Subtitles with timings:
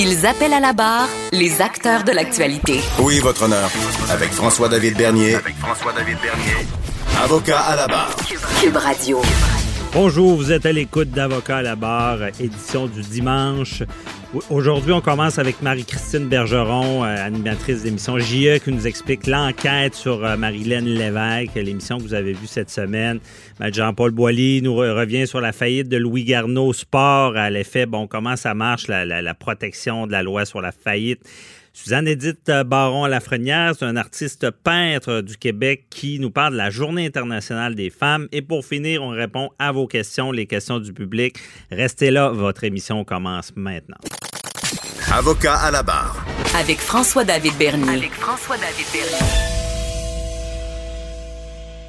[0.00, 2.78] Ils appellent à la barre les acteurs de l'actualité.
[3.00, 3.68] Oui, votre honneur.
[4.10, 5.34] Avec François-David Bernier.
[5.34, 6.68] Avec François-David Bernier.
[7.24, 8.14] Avocat à la barre.
[8.60, 9.20] Cube Radio.
[9.94, 13.82] Bonjour, vous êtes à l'écoute d'Avocat à la barre, édition du dimanche.
[14.50, 20.22] Aujourd'hui, on commence avec Marie-Christine Bergeron, euh, animatrice d'émission JE, qui nous explique l'enquête sur
[20.24, 23.18] euh, Marilène Lévesque, l'émission que vous avez vue cette semaine.
[23.60, 28.36] Jean-Paul Boilly nous revient sur la faillite de Louis Garneau Sport, à l'effet, bon, comment
[28.36, 31.22] ça marche, la protection de la loi sur la faillite.
[31.80, 37.76] Suzanne-Édith Baron-Lafrenière, c'est un artiste peintre du Québec qui nous parle de la Journée internationale
[37.76, 38.26] des femmes.
[38.32, 41.36] Et pour finir, on répond à vos questions, les questions du public.
[41.70, 43.96] Restez là, votre émission commence maintenant.
[45.12, 46.26] Avocat à la barre.
[46.58, 47.96] Avec François-David Bernier.
[47.96, 49.24] Avec François-David Bernier.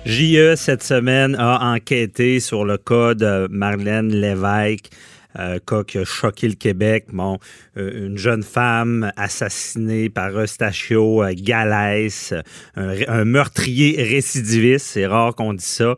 [0.06, 4.92] JE, cette semaine, a enquêté sur le cas de Marlène Lévesque.
[5.38, 7.06] Euh, cas qui a choqué le Québec.
[7.14, 7.38] Bon,
[7.78, 12.34] euh, une jeune femme assassinée par Eustachio euh, Galès,
[12.76, 15.96] un, meurtrier récidiviste, c'est rare qu'on dise ça.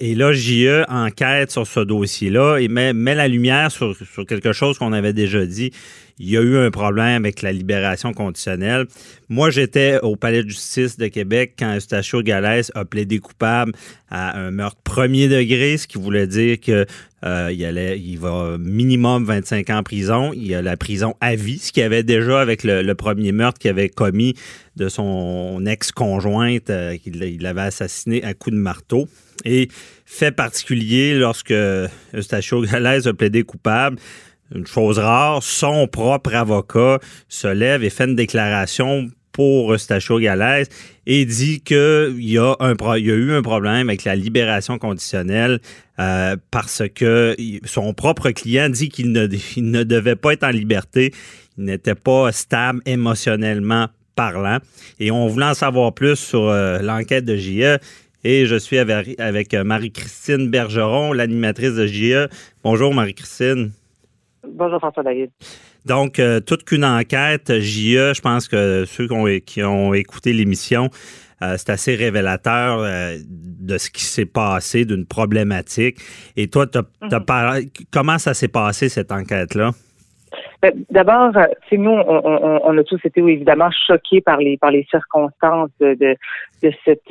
[0.00, 3.94] Et là, JE enquête sur ce dossier-là et met, la lumière sur
[4.26, 5.70] quelque chose qu'on avait déjà dit
[6.20, 8.86] il y a eu un problème avec la libération conditionnelle.
[9.30, 13.72] Moi, j'étais au Palais de justice de Québec quand Eustachio Galès a plaidé coupable
[14.10, 16.84] à un meurtre premier degré, ce qui voulait dire que
[17.24, 20.32] euh, allait, il va minimum 25 ans en prison.
[20.34, 23.58] Il y a la prison à vie, ce qu'il avait déjà avec le, premier meurtre
[23.58, 24.34] qu'il avait commis
[24.76, 29.08] de son ex-conjointe euh, qu'il avait assassiné à coups de marteau.
[29.46, 29.68] Et
[30.04, 31.54] fait particulier, lorsque
[32.12, 33.96] Eustachio Galès a plaidé coupable,
[34.54, 40.68] une chose rare, son propre avocat se lève et fait une déclaration pour Eustachio Galès
[41.06, 45.60] et dit qu'il y, a y a eu un problème avec la libération conditionnelle
[45.98, 50.50] euh, parce que son propre client dit qu'il ne, il ne devait pas être en
[50.50, 51.12] liberté,
[51.58, 54.58] il n'était pas stable émotionnellement parlant.
[54.98, 57.78] Et on voulait en savoir plus sur euh, l'enquête de JE.
[58.22, 62.28] Et je suis avec, avec Marie-Christine Bergeron, l'animatrice de JE.
[62.62, 63.72] Bonjour Marie-Christine.
[64.46, 65.30] Bonjour François David.
[65.86, 70.32] Donc, euh, toute qu'une enquête, JE, je pense que ceux qui ont, qui ont écouté
[70.32, 70.88] l'émission,
[71.42, 75.98] euh, c'est assez révélateur euh, de ce qui s'est passé, d'une problématique.
[76.36, 77.56] Et toi, t'as, t'as par...
[77.90, 79.70] comment ça s'est passé, cette enquête-là?
[80.90, 81.32] D'abord,
[81.68, 85.70] c'est nous, on, on, on, a tous été évidemment choqués par les par les circonstances
[85.80, 86.14] de, de,
[86.62, 87.10] de cette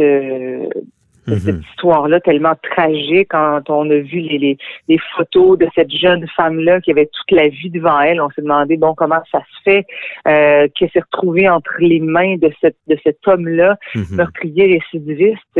[1.37, 1.61] cette Mhm.
[1.71, 4.57] histoire-là tellement tragique quand on a vu les, les,
[4.87, 8.21] les photos de cette jeune femme-là qui avait toute la vie devant elle.
[8.21, 9.85] On s'est demandé bon comment ça se fait
[10.27, 14.15] euh, qu'elle s'est retrouvée entre les mains de cette de cet homme-là, Mhm.
[14.17, 15.59] meurtrier récidiviste.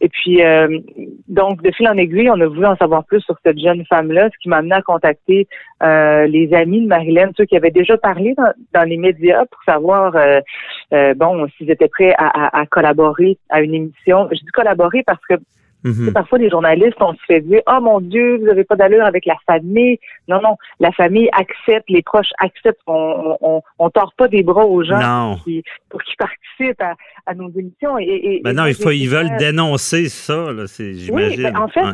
[0.00, 0.78] Et puis euh,
[1.28, 4.28] donc de fil en aiguille, on a voulu en savoir plus sur cette jeune femme-là,
[4.32, 5.46] ce qui m'a amené à contacter
[5.82, 9.62] euh, les amis de Marilyn, ceux qui avaient déjà parlé dans, dans les médias pour
[9.64, 10.14] savoir
[11.16, 14.28] bon s'ils étaient prêts à, à- à collaborer à une émission.
[14.32, 15.34] Je dis collaborer parce que
[15.84, 16.12] Mhm.
[16.12, 19.24] parfois les journalistes, on se fait dire Oh mon Dieu, vous avez pas d'allure avec
[19.26, 20.00] la famille.
[20.26, 22.80] Non, non, la famille accepte, les proches acceptent.
[22.88, 25.36] On on, on, tord pas des bras aux gens Non.
[25.44, 26.94] qui, pour qu'ils participent à,
[27.26, 27.96] à nos émissions.
[27.96, 31.44] Et, et- Ben et non, il faut, ils veulent dénoncer ça, là, c'est, j'imagine.
[31.44, 31.92] ben, en fait, Ouais.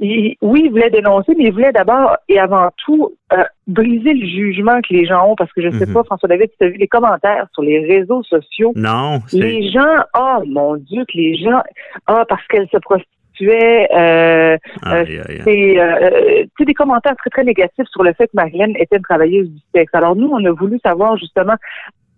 [0.00, 4.26] Il- oui, il voulait dénoncer, mais il voulait d'abord et avant tout euh, briser le
[4.26, 5.92] jugement que les gens ont, parce que je sais Mhm.
[5.92, 8.72] pas, François David, si tu as vu les commentaires sur les réseaux sociaux.
[8.74, 11.60] Non, Les gens, oh mon Dieu, que les gens,
[12.06, 15.20] ah, parce qu'elle se prostituait, euh, aïe.
[15.44, 18.96] c'est euh, tu sais, des commentaires très, très négatifs sur le fait que Marilyn était
[18.96, 19.94] une travailleuse du sexe.
[19.94, 21.54] Alors nous, on a voulu savoir justement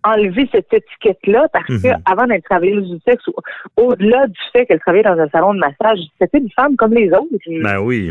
[0.05, 2.03] enlever cette étiquette-là parce que Mhm.
[2.07, 5.59] avant d'être travailleuse du sexe, au- au-delà du fait qu'elle travaillait dans un salon de
[5.59, 7.27] massage, c'était une femme comme les autres.
[7.63, 8.11] Ben oui.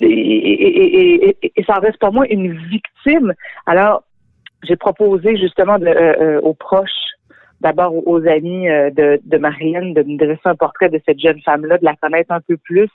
[0.00, 3.34] Et, et, et, et, et ça reste pour moi une victime.
[3.66, 4.04] Alors,
[4.66, 6.88] j'ai proposé justement de, euh, euh, aux proches
[7.64, 11.40] d'abord aux amis euh, de, de Marilyn de me dresser un portrait de cette jeune
[11.40, 12.90] femme-là, de la connaître un peu plus.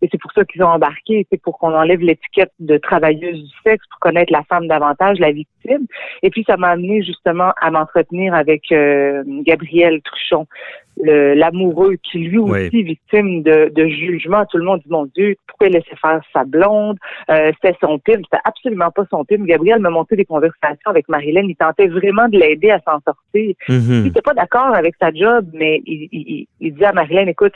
[0.00, 3.50] Et c'est pour ça qu'ils ont embarqué, c'est pour qu'on enlève l'étiquette de travailleuse du
[3.62, 5.86] sexe, pour connaître la femme davantage, la victime.
[6.22, 10.46] Et puis ça m'a amené justement à m'entretenir avec euh, Gabriel Truchon,
[11.02, 14.44] l'amoureux qui lui aussi victime de, de, jugement.
[14.46, 16.96] Tout le monde dit mon Dieu, pourquoi il laissait faire sa blonde?
[17.30, 19.44] Euh, C'était son pime, c'était absolument pas son pime.
[19.44, 21.46] Gabriel m'a monté des conversations avec Marilyn.
[21.48, 23.54] Il tentait vraiment de l'aider à s'en sortir.
[23.68, 24.05] Mhm.
[24.06, 27.54] Il n'était pas d'accord avec sa job, mais il, il, il disait à Marilyn, écoute,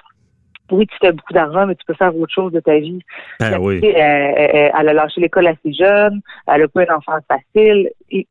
[0.72, 3.00] oui, tu fais beaucoup d'argent, mais tu peux faire autre chose de ta vie.
[3.38, 3.80] Ben oui.
[3.84, 7.90] elle, a lâché l'école assez jeune, elle a pas une enfance facile.
[8.10, 8.26] Il,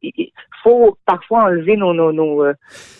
[0.63, 2.54] faut parfois enlever nos, nos, nos euh,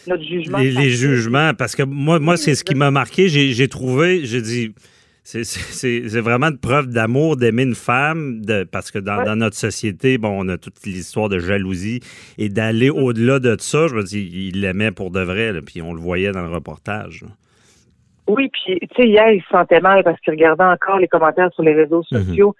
[0.07, 0.60] notre jugement.
[0.60, 3.27] Les, les, jugements, parce que moi, moi c'est ce qui m'a marqué.
[3.27, 4.74] J'ai trouvé, j'ai dit,
[5.31, 10.18] c'est vraiment une preuve d'amour d'aimer une femme, de, parce que dans, dans, notre société,
[10.18, 12.00] bon, on a toute l'histoire de jalousie
[12.40, 13.88] et d'aller au-delà de ça.
[13.88, 17.26] Je me dis, il l'aimait pour de vrai, puis on le voyait dans le reportage.
[18.28, 21.52] Oui, puis tu sais, hier, il se sentait mal parce qu'il regardait encore les commentaires
[21.54, 22.24] sur les réseaux Mhm.
[22.24, 22.56] sociaux.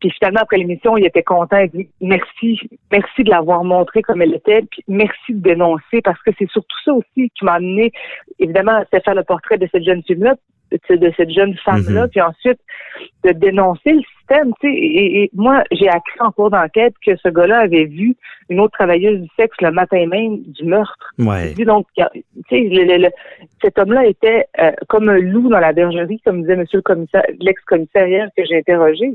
[0.00, 1.58] Puis finalement, après l'émission, il était content.
[1.58, 2.58] Il dit merci,
[2.90, 6.78] merci de l'avoir montré comme elle était, puis merci de dénoncer parce que c'est surtout
[6.84, 7.92] ça aussi qui m'a amené,
[8.38, 10.34] évidemment, à faire le portrait de cette jeune fille-là,
[10.90, 12.08] de cette jeune femme-là, Mhm.
[12.10, 12.58] puis ensuite
[13.24, 14.52] de dénoncer le système.
[14.60, 18.14] Tu sais, et, et moi, j'ai appris en cours d'enquête que ce gars-là avait vu
[18.48, 21.12] une autre travailleuse du sexe le matin même du meurtre.
[21.18, 21.54] Ouais.
[21.64, 22.02] Donc, tu
[22.50, 23.10] sais, le- le- le-
[23.62, 27.24] cet homme-là était euh, comme un loup dans la bergerie, comme disait Monsieur le commissaire,
[27.40, 29.12] l'ex-commissaire hier que j'ai interrogé.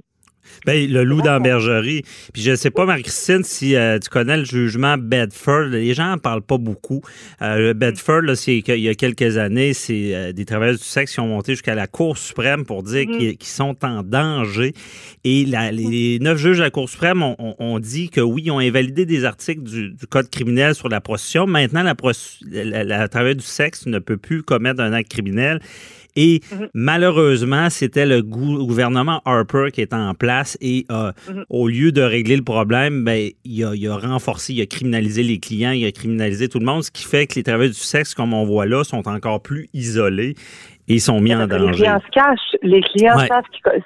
[0.65, 2.03] Ben, le loup dans la bergerie.
[2.33, 5.65] Puis je sais pas, Marie-Christine, si euh, tu connais le jugement Bedford.
[5.71, 7.01] Les gens en parlent pas beaucoup.
[7.41, 10.83] Euh, le Bedford, là, c'est qu'il y a quelques années, c'est euh, des travailleurs du
[10.83, 13.17] sexe qui ont monté jusqu'à la Cour suprême pour dire Mhm.
[13.17, 14.73] qu'ils qu'ils sont en danger.
[15.23, 18.59] Et la- les neuf juges de la Cour suprême ont, dit que oui, ils ont
[18.59, 21.45] invalidé des articles du, du Code criminel sur la prostitution.
[21.47, 22.11] Maintenant, la, pros-
[22.49, 25.59] la, la travailleuse du sexe ne peut plus commettre un acte criminel.
[26.19, 26.67] Et Mhm.
[26.73, 31.45] malheureusement, c'était le gou- gouvernement Harper qui était en place et euh, Mhm.
[31.49, 35.21] au lieu de régler le problème, ben, il, a, il a renforcé, il a criminalisé
[35.21, 37.79] les clients, il a criminalisé tout le monde, ce qui fait que les travailleurs du
[37.79, 40.33] sexe, comme on voit là, sont encore plus isolés
[40.87, 41.83] et sont mis en que Les danger.
[41.83, 43.27] clients se cachent, les clients Ouais.
[43.27, 43.83] savent qu'ils...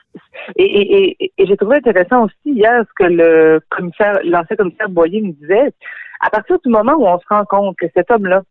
[0.55, 4.89] Et, et, et, et j'ai trouvé intéressant aussi hier ce que le commissaire, l'ancien commissaire
[4.89, 5.71] Boyer me disait.
[6.21, 8.41] À partir du moment où on se rend compte que cet homme-là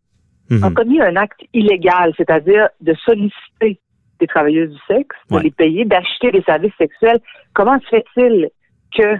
[0.51, 0.73] a Mhm.
[0.73, 3.79] commis un acte illégal, c'est-à-dire de solliciter
[4.19, 5.43] des travailleuses du sexe, de Ouais.
[5.43, 7.19] les payer, d'acheter des services sexuels,
[7.53, 8.49] comment se fait-il
[8.95, 9.15] que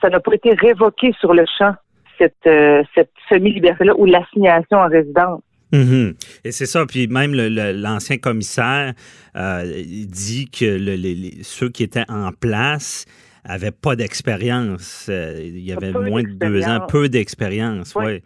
[0.00, 1.74] ça n'a pas été révoqué sur le champ,
[2.18, 5.42] cette, euh, cette semi-liberté-là ou l'assignation en résidence?
[5.72, 6.14] Mhm.
[6.44, 6.86] Et c'est ça.
[6.86, 8.94] Puis même le- le- l'ancien commissaire
[9.36, 13.04] euh, dit que le- les- les- ceux qui étaient en place
[13.44, 15.08] avaient pas d'expérience.
[15.10, 17.94] Euh, il y avait moins de deux ans, peu d'expérience.
[17.94, 18.22] Ouais.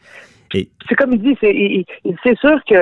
[0.55, 2.75] Et c'est comme il dit, c'est, sûr que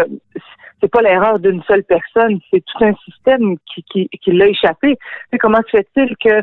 [0.81, 4.99] c'est pas l'erreur d'une seule personne, c'est tout un système qui, qui, qui l'a échappé.
[5.31, 6.43] C'est comment se fait-il que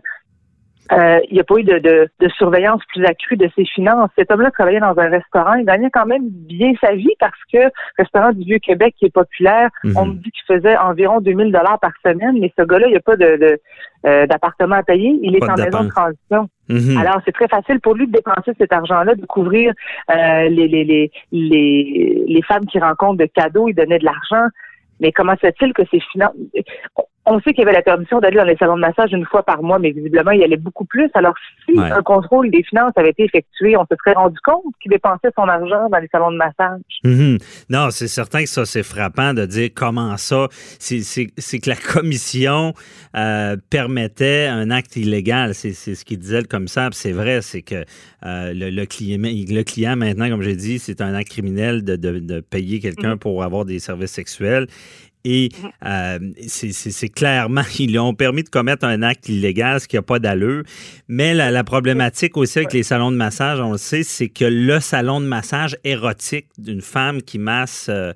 [0.92, 4.10] euh, il n'y a pas eu de, de, de surveillance plus accrue de ses finances.
[4.18, 7.58] Cet homme-là travaillait dans un restaurant, il gagnait quand même bien sa vie parce que
[7.58, 9.94] le restaurant du Vieux-Québec qui est populaire, Mhm.
[9.98, 12.98] on me dit qu'il faisait environ 2000 dollars par semaine, mais ce gars-là, il n'y
[12.98, 13.60] a pas de, de,
[14.06, 16.50] euh, d'appartement à payer, il est Pas en maison de transition.
[16.70, 16.98] Mhm.
[16.98, 19.74] Alors, c'est très facile pour lui de dépenser cet argent-là, de couvrir
[20.12, 24.48] euh, les, les, les, les, les femmes qui rencontrent de cadeaux, il donnait de l'argent.
[25.00, 26.34] Mais comment se fait-il que ces finances...
[27.30, 29.44] On sait qu'il y avait la permission d'aller dans les salons de massage une fois
[29.44, 31.10] par mois, mais visiblement, il y allait beaucoup plus.
[31.14, 31.34] Alors,
[31.68, 31.92] si Ouais.
[31.92, 35.44] un contrôle des finances avait été effectué, on se serait rendu compte qu'il dépensait son
[35.44, 36.80] argent dans les salons de massage.
[37.04, 37.38] Mhm.
[37.70, 40.48] Non, c'est certain que ça, c'est frappant de dire comment ça.
[40.80, 42.74] C'est que la commission
[43.16, 45.54] euh, permettait un acte illégal.
[45.54, 46.90] C'est ce qu'il disait le commissaire.
[46.94, 47.84] C'est vrai, c'est que
[48.26, 51.98] euh, le, le client, le client, maintenant, comme j'ai dit, c'est un acte criminel de,
[51.98, 54.68] de- de payer quelqu'un pour avoir des services sexuels.
[55.30, 55.50] Et
[55.86, 60.02] euh, c'est- clairement, ils lui ont permis de commettre un acte illégal, ce qui n'a
[60.02, 60.64] pas d'allure.
[61.10, 64.46] Mais la, la problématique aussi avec les salons de massage, on le sait, c'est que
[64.46, 68.14] le salon de massage érotique d'une femme qui masse euh,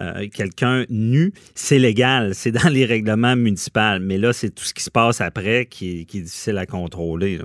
[0.00, 3.98] euh, quelqu'un nu, c'est légal, c'est dans les règlements municipaux.
[4.00, 6.66] Mais là, c'est tout ce qui se passe après qui est, qui est difficile à
[6.66, 7.38] contrôler.
[7.38, 7.44] là.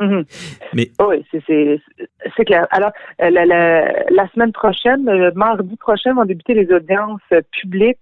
[0.00, 0.24] Mhm.
[0.74, 2.66] Mais Oui, c'est- clair.
[2.70, 7.20] Alors, la, la, la semaine prochaine, le mardi prochain, vont débuter les audiences
[7.60, 7.98] publiques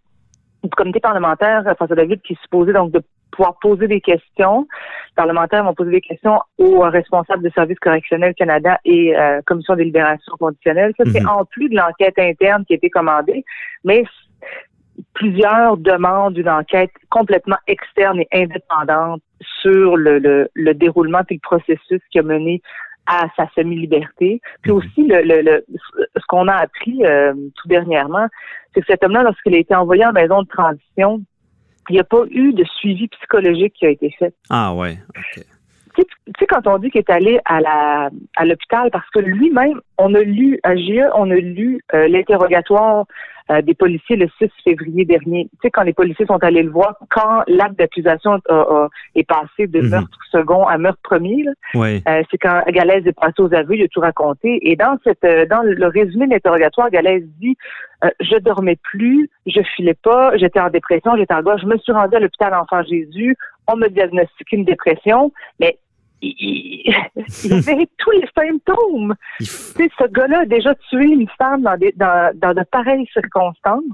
[0.67, 4.67] du comité parlementaire euh, François David qui est supposé donc de pouvoir poser des questions.
[5.11, 9.75] Les parlementaires vont poser des questions aux responsables de services correctionnels Canada et euh, commission
[9.77, 10.93] des libérations conditionnelles.
[10.97, 11.29] Ça, c'est Mhm.
[11.29, 13.45] en plus de l'enquête interne qui a été commandée,
[13.85, 14.05] mais
[15.13, 19.23] plusieurs demandent une enquête complètement externe et indépendante
[19.61, 22.63] sur le, le, le déroulement et le processus qui a mené
[23.07, 24.41] à sa semi-liberté.
[24.63, 25.65] Puis aussi, le, le,
[26.17, 28.27] ce qu'on a appris euh, tout dernièrement,
[28.75, 31.23] c'est que cet homme-là, lorsqu'il a été envoyé en maison de transition,
[31.89, 34.35] il n'y a pas eu de suivi psychologique qui a été fait.
[34.51, 34.99] Ah ouais.
[35.35, 36.03] Tu
[36.39, 40.15] sais, quand on dit qu'il est allé à la à l'hôpital, parce que lui-même, on
[40.15, 43.07] a lu à GIE, on a lu euh, l'interrogatoire
[43.51, 45.45] euh, des policiers le 6 février dernier.
[45.45, 48.41] Tu sais, quand les policiers sont allés le voir, quand l'acte d'accusation
[49.15, 49.91] est passé de mhm.
[49.91, 51.45] meurtre second à meurtre premier,
[51.77, 54.59] euh, c'est quand Galaise est passé aux aveux, il a tout raconté.
[54.63, 57.57] Et dans cette, euh, dans le résumé de l'interrogatoire, Galaise dit
[58.21, 61.93] je dormais plus, je filais pas, j'étais en dépression, j'étais en gauche, je me suis
[61.93, 63.37] rendue à l'hôpital Enfant Jésus,
[63.67, 65.79] on me diagnostiqué une dépression, mais
[66.23, 66.95] il,
[67.45, 69.15] il avait tous les symptômes.
[69.39, 73.07] Tu sais, ce gars-là a déjà tué une femme dans, des, dans, dans de pareilles
[73.13, 73.85] circonstances.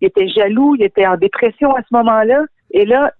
[0.00, 2.44] Il était jaloux, il était en dépression à ce moment-là.
[2.70, 3.12] Et là,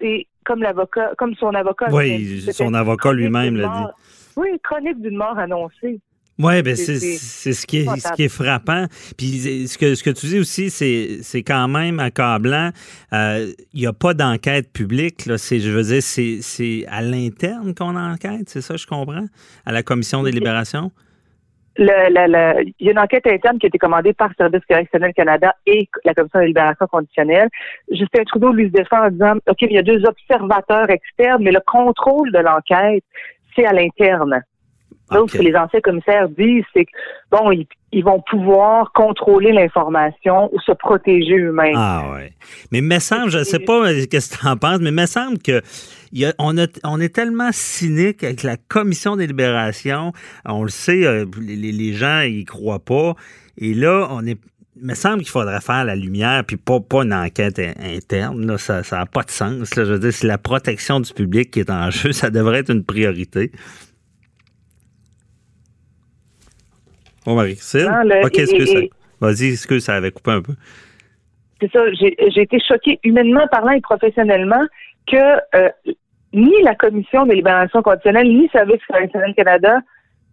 [0.00, 1.88] c'est comme l'avocat, comme son avocat.
[1.92, 4.02] Oui, son avocat lui-même l'a dit.
[4.36, 6.00] Oui, chronique d'une mort annoncée.
[6.42, 6.98] Oui, ben c'est
[7.52, 8.86] ce qui est ce qui est frappant.
[9.16, 12.70] Puis ce que ce que tu dis aussi, c'est c'est quand même accablant.
[13.12, 15.26] Il euh, n'y a pas d'enquête publique.
[15.26, 15.36] Là.
[15.36, 19.26] Je veux dire, c'est à l'interne qu'on enquête, c'est ça, je comprends,
[19.64, 20.90] à la commission des libérations?
[21.78, 25.88] Il y a une enquête interne qui a été commandée par Service correctionnel Canada et
[26.04, 27.48] la Commission de libération conditionnelle.
[27.90, 31.52] Justin Trudeau lui se défend en disant OK, il y a deux observateurs externes, mais
[31.52, 33.04] le contrôle de l'enquête,
[33.56, 34.42] c'est à l'interne.
[35.26, 36.90] Ce que les anciens commissaires disent, c'est que,
[37.30, 37.52] bon,
[37.92, 41.74] ils, vont pouvoir contrôler l'information ou se protéger eux-mêmes.
[41.76, 42.32] Ah ouais.
[42.70, 45.06] Mais me semble, je ne sais pas euh, ce que tu en penses, mais me
[45.06, 45.62] semble que
[46.38, 46.54] on,
[46.84, 50.12] on est tellement cynique avec la commission des libérations.
[50.44, 53.14] On le sait, euh, les, gens ils croient pas.
[53.58, 54.38] Et là, on est
[54.82, 58.58] me semble qu'il faudrait faire la lumière, puis pas, pas une enquête interne.
[58.58, 59.70] ça n'a pas de sens.
[59.74, 62.12] Je veux dire, c'est la protection du public qui est en jeu.
[62.22, 63.52] Ça devrait être une priorité.
[67.26, 67.88] Oh, Marie-Christine?
[68.24, 68.88] OK, excuse.
[69.20, 70.54] Vas-y, excuse, ça avait coupé un peu.
[71.60, 71.80] C'est ça.
[71.92, 74.64] J'ai été choquée, humainement parlant et professionnellement,
[75.06, 75.16] que
[75.54, 75.68] euh,
[76.32, 79.78] ni la Commission de libération conditionnelle, ni Service correctionnel Canada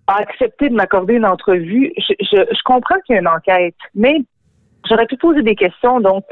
[0.07, 1.93] a accepté de m'accorder une entrevue.
[1.97, 4.15] Je, je, comprends qu'il y a une enquête, mais
[4.89, 6.23] j'aurais pu poser des questions donc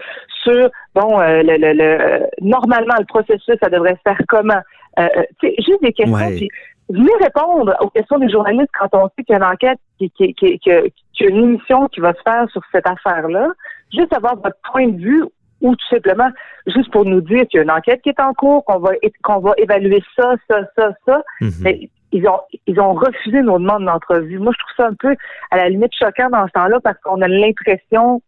[0.44, 4.62] sur bon euh, le, le, normalement le processus ça devrait se faire comment?
[5.00, 5.08] Euh,
[5.44, 6.50] juste des questions
[6.90, 10.10] venez répondre aux questions des journalistes quand on sait qu'il y a une enquête, qui,
[10.12, 13.48] qui, qui, qui, a une émission qui va se faire sur cette affaire-là.
[13.94, 15.24] Juste avoir votre point de vue
[15.62, 16.30] ou tout simplement
[16.68, 18.92] juste pour nous dire qu'il y a une enquête qui est en cours, qu'on va
[19.24, 21.24] qu'on va évaluer ça, ça, ça, ça.
[21.42, 21.52] Mhm.
[21.62, 24.40] Mais ils ont ils ont refusé nos demandes d'entrevue.
[24.40, 25.16] Moi, je trouve ça un peu
[25.52, 28.22] à la limite choquant dans ce temps-là parce qu'on a l'impression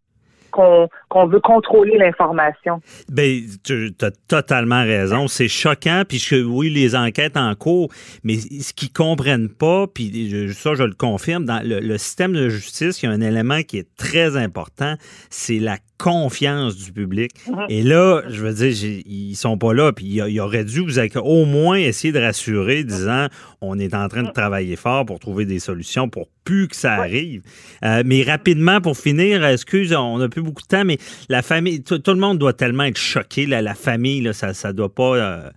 [0.52, 0.90] qu'on
[1.28, 2.82] veut contrôler l'information.
[3.10, 5.28] Bien, tu as totalement raison.
[5.28, 7.92] C'est choquant, puis oui, les enquêtes en cours,
[8.24, 13.02] mais ce qu'ils comprennent pas, puis ça, je le confirme, dans le, système de justice,
[13.02, 14.96] il y a un élément qui est très important,
[15.30, 17.32] c'est la confiance du public.
[17.48, 17.66] Mhm.
[17.68, 21.46] Et là, je veux dire, ils sont pas là, puis il aurait dû vous au
[21.46, 23.28] moins essayer de rassurer, disant
[23.62, 26.94] on est en train de travailler fort pour trouver des solutions pour plus que ça
[26.94, 27.44] arrive.
[27.84, 30.98] Euh, mais rapidement, pour finir, excuse, on n'a plus beaucoup de temps, mais
[31.30, 33.46] la famille, tout, le monde doit tellement être choqué.
[33.46, 35.50] la famille, là, ça ne doit pas, euh,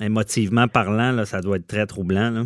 [0.00, 2.30] émotivement parlant, là, ça doit être très troublant.
[2.30, 2.42] Là.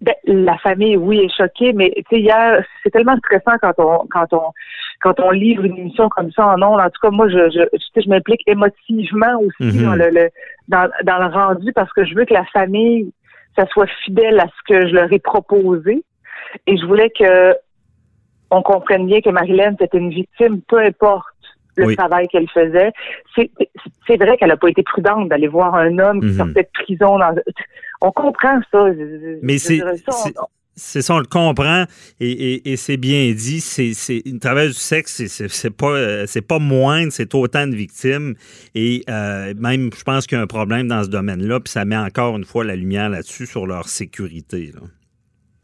[0.00, 4.06] Ben, la famille, oui, est choquée, mais tu sais, hier, c'est tellement stressant quand on
[4.08, 4.52] quand on
[5.00, 6.80] quand on livre une émission comme ça en ondes.
[6.80, 9.84] En tout cas, moi, je je, je m'implique émotivement aussi mm-hmm.
[9.84, 10.30] dans le,
[10.68, 13.12] dans, dans le rendu parce que je veux que la famille,
[13.56, 16.04] ça soit fidèle à ce que je leur ai proposé.
[16.68, 17.54] Et je voulais que
[18.50, 21.26] on comprenne bien que Marilyn, c'était une victime, peu importe
[21.76, 22.92] le travail qu'elle faisait.
[23.36, 26.36] C'est vrai qu'elle n'a pas été prudente d'aller voir un homme qui mhm.
[26.36, 27.18] sortait de prison.
[28.00, 28.86] On comprend ça.
[29.42, 29.80] Mais c'est...
[30.80, 31.86] C'est ça, on le comprend
[32.20, 33.60] et, c'est bien dit.
[33.60, 38.36] C'est une travail du sexe, c'est pas euh, c'est pas moindre, c'est autant de victimes
[38.76, 41.58] et euh, même je pense qu'il y a un problème dans ce domaine-là.
[41.58, 44.70] Puis ça met encore une fois la lumière là-dessus sur leur sécurité.
[44.72, 44.82] Là.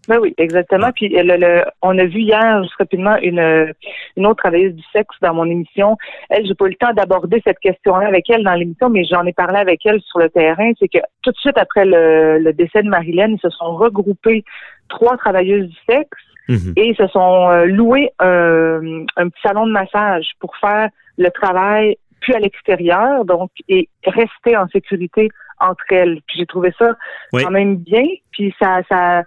[0.09, 0.91] Ben oui, exactement.
[0.95, 3.73] Puis le, on a vu hier, juste rapidement, une,
[4.17, 5.97] une autre travailleuse du sexe dans mon émission.
[6.31, 9.25] Elle, j'ai pas eu le temps d'aborder cette question-là avec elle dans l'émission, mais j'en
[9.25, 10.73] ai parlé avec elle sur le terrain.
[10.79, 14.45] C'est que tout de suite après le, décès de Marilyn, ils se sont regroupés
[14.89, 16.75] trois travailleuses du sexe mhm.
[16.77, 21.31] et ils se sont euh, loués un, un petit salon de massage pour faire le
[21.31, 25.29] travail plus à l'extérieur, donc et rester en sécurité
[25.61, 26.21] entre elles.
[26.27, 26.97] Puis j'ai trouvé ça
[27.33, 28.05] quand même bien.
[28.33, 29.23] Puis ça, ça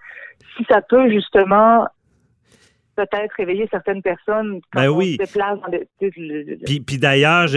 [0.56, 1.88] si ça peut justement
[2.98, 7.48] peut-être réveiller certaines personnes quand ben on se déplace dans le, puis, d'ailleurs,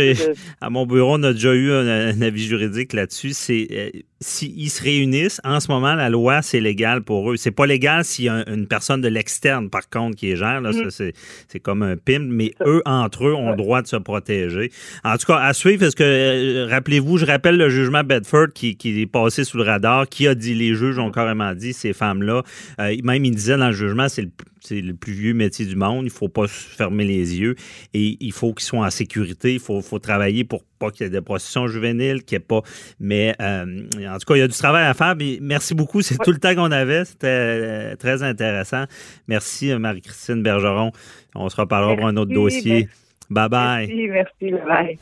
[0.60, 3.30] à mon bureau, on a déjà eu un, avis juridique là-dessus.
[3.30, 3.90] C'est euh,
[4.22, 7.36] s'ils se réunissent, en ce moment, la loi, c'est légal pour eux.
[7.36, 10.60] C'est pas légal s'il y a une personne de l'externe, par contre, qui est gère.
[10.60, 10.90] Là, Mm.
[10.90, 11.14] c'est,
[11.48, 14.70] c'est comme un pimp, mais eux, entre eux, ont le droit de se protéger.
[15.04, 18.76] En tout cas, à suivre, est-ce que, euh, rappelez-vous, je rappelle le jugement Bedford qui,
[18.76, 21.94] qui est passé sous le radar, qui a dit, les juges ont carrément dit, ces
[21.94, 22.42] femmes-là,
[22.80, 25.76] euh, même ils disaient dans le jugement, c'est le, c'est le plus vieux métier du
[25.76, 27.56] monde, il faut pas se fermer les yeux
[27.94, 31.06] et il faut qu'ils soient en sécurité, il faut, faut travailler pour pas qu'il y
[31.06, 32.62] ait de prostitution juvénile, qu'il n'y ait pas.
[32.98, 35.14] Mais euh, en tout cas, il y a du travail à faire.
[35.16, 36.02] Mais merci beaucoup.
[36.02, 37.04] C'est tout le temps qu'on avait.
[37.04, 38.84] C'était euh, très intéressant.
[39.28, 40.90] Merci, euh, Marie-Christine Bergeron.
[41.36, 42.88] On se reparlera pour un autre dossier.
[43.28, 43.86] Bye bye.
[43.86, 44.08] Merci,
[44.42, 44.98] merci, bye.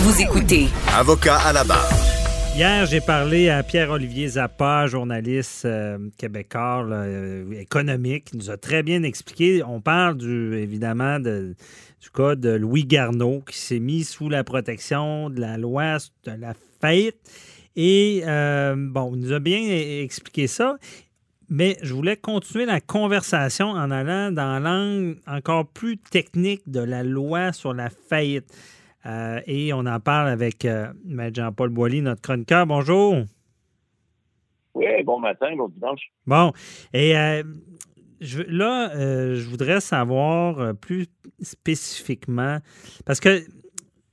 [0.00, 2.07] Vous écoutez Avocat à la barre.
[2.58, 8.30] Hier, j'ai parlé à Pierre-Olivier Zappa, journaliste euh, québécois, euh, économique.
[8.32, 9.62] Il nous a très bien expliqué.
[9.62, 10.20] On parle
[10.54, 11.54] évidemment de-
[12.02, 16.32] du cas de Louis Garneau qui s'est mis sous la protection de la loi de
[16.32, 17.14] la faillite.
[17.76, 19.60] Et euh, bon, il nous a bien
[20.02, 20.78] expliqué ça.
[21.48, 27.04] Mais je voulais continuer la conversation en allant dans l'angle encore plus technique de la
[27.04, 28.52] loi sur la faillite.
[29.08, 30.92] Euh, et on en parle avec euh,
[31.34, 32.66] Jean-Paul Boilly, notre chroniqueur.
[32.66, 33.16] Bonjour.
[34.74, 36.02] Oui, bon matin, bon dimanche.
[36.26, 36.52] Bon,
[36.92, 37.42] et euh,
[38.20, 38.90] je, là,
[39.34, 41.06] je voudrais savoir plus
[41.40, 42.58] spécifiquement,
[43.06, 43.42] parce que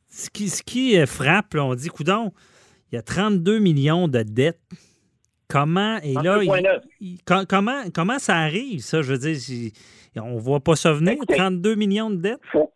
[0.09, 2.31] ce qui, ce qui frappe, là, on dit, coudon,
[2.91, 4.61] il y a 32 millions de dettes.
[5.47, 6.81] Comment, et là, il- 32,9.
[7.01, 9.01] il- com- comment, comment ça arrive, ça?
[9.03, 9.71] Je veux dire,
[10.17, 11.35] on ne voit pas ça venir, Écoutez.
[11.35, 12.39] 32 millions de dettes?
[12.51, 12.71] faut,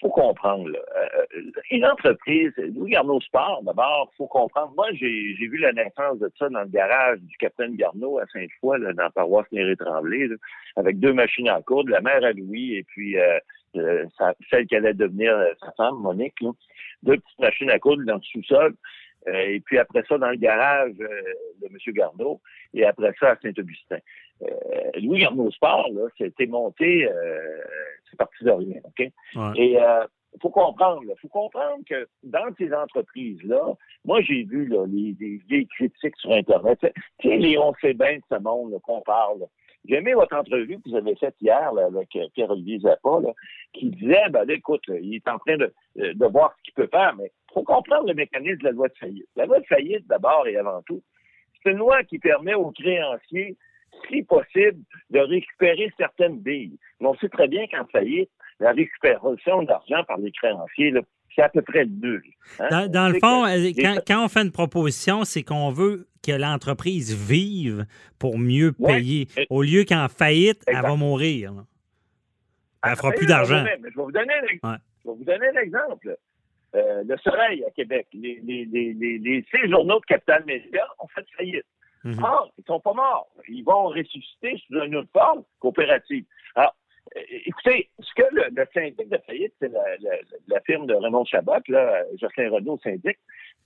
[0.00, 0.68] faut comprendre.
[0.68, 0.78] là.
[0.96, 4.72] Euh, une entreprise, Louis Garneau Sport, d'abord, faut comprendre.
[4.76, 8.80] Moi, j'ai vu la naissance de ça dans le garage du capitaine Garneau à Sainte-Foy,
[8.80, 10.36] dans la paroisse Néré-Tremblay, là,
[10.76, 13.38] avec deux machines en cours, la mère à Louis et puis euh,
[13.76, 14.06] euh,
[14.50, 16.34] celle qui allait devenir euh, sa femme, Monique.
[17.02, 18.74] Deux petites machines à coudre dans le sous-sol.
[19.26, 21.22] Euh, et puis après ça, dans le garage euh,
[21.60, 21.76] de M.
[21.94, 22.40] Garneau,
[22.72, 23.98] et après ça, à Saint-Augustin.
[24.42, 27.60] Euh, Louis Garneau Sport, là, c'était monté, euh,
[28.08, 28.98] c'est parti de rien, OK?
[29.00, 29.52] Ouais.
[29.56, 30.04] Et euh,
[30.40, 33.74] faut comprendre, il faut comprendre que dans ces entreprises-là,
[34.04, 36.78] moi j'ai vu là, les, des vieilles critiques sur Internet.
[37.18, 39.46] Tu sais, les on sait bien de ce monde qu'on parle.
[39.84, 43.32] J'ai aimé votre entrevue que vous avez faite hier là, avec Pierre-Olivier Zappa, là,
[43.72, 46.74] qui disait, ben là, écoute, là, il est en train de, de voir ce qu'il
[46.74, 49.28] peut faire, mais faut comprendre le mécanisme de la loi de faillite.
[49.34, 51.02] La loi de faillite, d'abord et avant tout,
[51.62, 53.56] c'est une loi qui permet aux créanciers,
[54.10, 56.78] si possible, de récupérer certaines billes.
[57.00, 61.00] Mais on sait très bien qu'en faillite, la récupération d'argent par les créanciers, là,
[61.34, 62.22] c'est à peu près nul.
[62.58, 62.88] hein.
[62.88, 67.14] Dans, le fond, que quand, quand on fait une proposition, c'est qu'on veut que l'entreprise
[67.14, 67.86] vive
[68.18, 68.96] pour mieux Ouais.
[68.96, 69.28] payer.
[69.50, 71.52] Au lieu qu'en faillite, elle va mourir.
[71.52, 71.62] là.
[72.84, 73.64] Elle fera Ah, plus d'argent.
[73.66, 74.76] je vais- vous donner un, ex- Ouais.
[75.04, 76.16] je vais vous donner un exemple.
[76.74, 80.84] Euh, le Soleil à Québec, les, les, les, les, les six journaux de Capital Média
[80.98, 81.64] ont fait faillite.
[82.04, 82.22] Mhm.
[82.22, 83.28] Or, ils sont pas morts.
[83.48, 86.24] Ils vont ressusciter sous une autre forme coopérative.
[86.54, 86.74] Alors,
[87.44, 89.82] écoutez, ce que le, syndic de faillite, c'est la,
[90.48, 93.18] la, firme de Raymond Chabot, là, Jocelyn Renaud, syndic,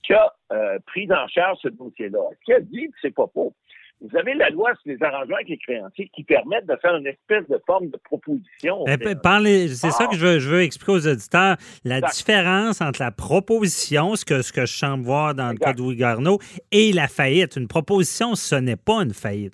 [0.03, 2.19] qui a euh, pris en charge ce dossier-là.
[2.39, 3.53] Ce qu'il a dit, c'est pas faux?
[4.01, 7.07] Vous avez la loi sur les arrangements avec les créanciers qui permettent de faire une
[7.07, 8.83] espèce de forme de proposition.
[8.87, 11.55] Eh, parlez- C'est ça que je veux, je veux expliquer aux auditeurs.
[11.85, 12.13] La Exact.
[12.17, 15.79] différence entre la proposition, ce que, ce que je semble voir dans le cas de
[15.79, 16.39] Louis Garneau,
[16.71, 17.55] et la faillite.
[17.55, 19.53] Une proposition, ce n'est pas une faillite.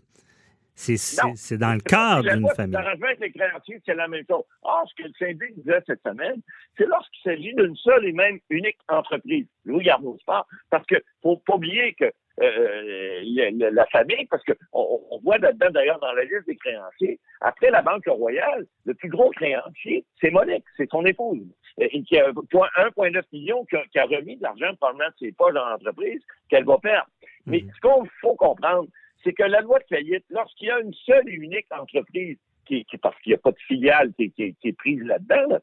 [0.74, 2.72] C'est dans le cadre d'une famille.
[2.72, 4.44] l'arrangement avec les créanciers, c'est la même chose.
[4.62, 6.42] Or, ce que le syndic disait cette semaine,
[6.78, 11.36] c'est lorsqu'il s'agit d'une seule et même unique entreprise, Louis Garneau Sport, parce que faut
[11.46, 12.06] pas oublier que
[12.40, 17.20] le- le- la famille, parce que on, voit là-dedans d'ailleurs dans la liste des créanciers,
[17.42, 21.46] après la Banque Royale, le plus gros créancier, c'est Monique, c'est son épouse,
[21.78, 25.16] et qui a point- 1,9 million qui a, qui a remis de l'argent probablement de
[25.28, 27.10] ses poches dans l'entreprise qu'elle va perdre.
[27.46, 27.72] Mais Mhm.
[27.76, 28.88] ce qu'il faut comprendre,
[29.24, 32.86] c'est que la loi de faillite, lorsqu'il y a une seule et unique entreprise, qui,
[32.86, 35.60] qui- parce qu'il n'y a pas de filiale qui, qui- qui est prise là-dedans, là,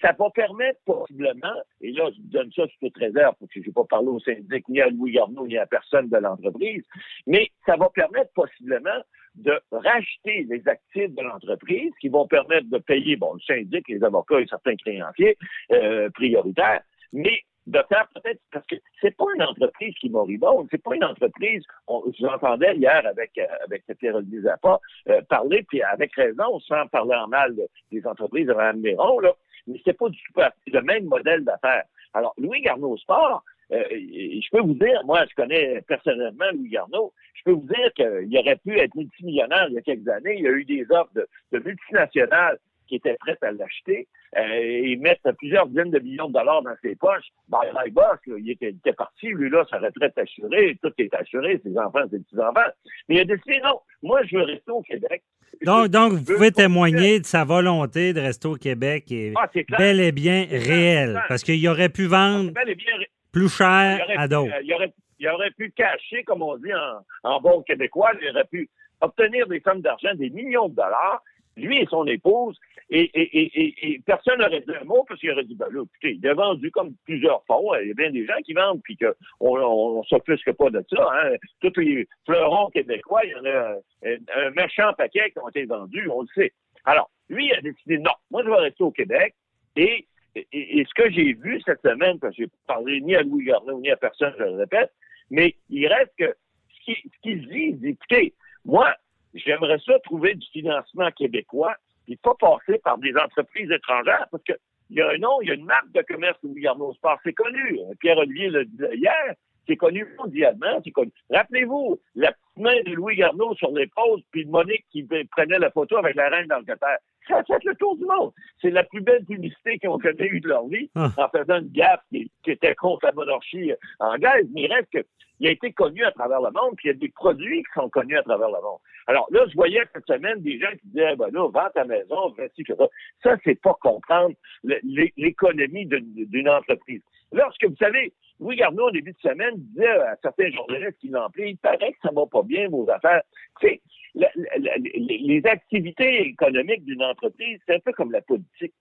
[0.00, 3.66] ça va permettre possiblement, et là, je donne ça sous toute réserve, parce que je
[3.66, 6.84] n'ai pas parlé au syndic, ni à Louis Garneau, ni à personne de l'entreprise,
[7.26, 9.00] mais ça va permettre possiblement
[9.34, 14.02] de racheter les actifs de l'entreprise qui vont permettre de payer, bon, le syndic, les
[14.02, 15.36] avocats et certains créanciers
[15.72, 16.82] euh, prioritaires,
[17.12, 21.04] mais de faire peut-être parce que c'est pas une entreprise qui moribonde, c'est pas une
[21.04, 21.62] entreprise.
[21.86, 24.80] On, je l'entendais hier avec euh, avec Pierre-Olivier Zappa
[25.10, 29.20] euh, parler, puis avec raison, sans parler en mal de- des entreprises de Mme Méron,
[29.20, 29.34] là,
[29.68, 31.84] mais c'est pas du tout le même modèle d'affaires.
[32.14, 37.12] Alors, Louis Garneau Sport, euh, je peux vous dire, moi, je connais personnellement Louis Garneau,
[37.34, 40.36] je peux vous dire qu'il aurait pu être multimillionnaire il y a quelques années.
[40.36, 44.96] Il y a eu des offres de multinationales qui était prête à l'acheter euh, et
[44.96, 47.26] mettre plusieurs dizaines de millions de dollars dans ses poches.
[47.48, 50.92] Ben, my boss, là, il, était, il était parti, lui, là, sa retraite assurée, tout
[50.98, 52.70] est assuré, ses enfants, ses petits-enfants.
[53.08, 55.22] Mais il a décidé, non, moi, je veux rester au Québec.
[55.62, 59.48] Donc, vous pouvez témoigner de sa volonté de rester au Québec et Ah,
[59.78, 61.20] bel et bien réelle.
[61.28, 62.94] Parce qu'il aurait pu vendre et bien,
[63.32, 64.52] plus cher à d'autres.
[64.54, 68.30] euh, il, aurait, il aurait pu cacher, comme on dit en, en bon québécois, il
[68.30, 68.68] aurait pu
[69.00, 71.22] obtenir des sommes d'argent, des millions de dollars,
[71.58, 72.58] lui et son épouse,
[72.90, 76.34] et, personne n'aurait dit un mot parce qu'il aurait dit, ben là, écoutez, il a
[76.34, 79.98] vendu comme plusieurs fonds, il y a bien des gens qui vendent, puis qu'on on,
[79.98, 81.08] on s'offusque pas de ça.
[81.12, 81.32] Hein.
[81.60, 85.66] Tous les fleurons québécois, il y en a un, un méchant paquet qui ont été
[85.66, 86.52] vendus, on le sait.
[86.86, 89.34] Alors, lui, a décidé, non, moi, je vais rester au Québec,
[89.76, 93.80] et ce que j'ai vu cette semaine, parce que j'ai parlé ni à Louis Garneau
[93.80, 94.92] ni à personne, je le répète,
[95.30, 96.34] mais il reste que
[96.70, 98.94] ce qu'il qu'il dit, il dit, écoutez, moi,
[99.34, 104.54] j'aimerais ça trouver du financement québécois, puis pas passer par des entreprises étrangères, parce que
[104.90, 107.18] il y a un nom, il y a une marque de commerce Louis Garneau Sport,
[107.22, 107.78] c'est connu.
[108.00, 109.34] Pierre-Olivier le disait hier,
[109.66, 111.12] c'est connu mondialement, c'est connu.
[111.30, 115.98] Rappelez-vous, la petite main de Louis Garneau sur l'épaule, puis Monique qui prenait la photo
[115.98, 116.98] avec la reine d'Angleterre.
[117.28, 118.32] Ça a fait le tour du monde.
[118.60, 121.10] C'est la plus belle publicité qu'ils ont jamais eue de leur vie, Ah.
[121.16, 125.04] en faisant une gaffe qui, qui était contre la monarchie anglaise, mais il reste que
[125.40, 127.70] il a été connu à travers le monde, puis il y a des produits qui
[127.80, 128.80] sont connus à travers le monde.
[129.06, 132.30] Alors là, je voyais cette semaine des gens qui disaient, ben là, vends ta maison,
[132.30, 132.88] vends ci, que ça.
[133.22, 137.02] Ça, c'est pas comprendre l'économie d'une entreprise.
[137.32, 141.50] Lorsque, vous savez, Louis Garneau, au début de semaine, disait à certains journalistes qui l'emplient,
[141.50, 143.22] il paraît que ça va pas bien, vos affaires.
[143.60, 143.80] Tu sais,
[144.14, 148.74] la- la- la- les activités économiques d'une entreprise, c'est un peu comme la politique.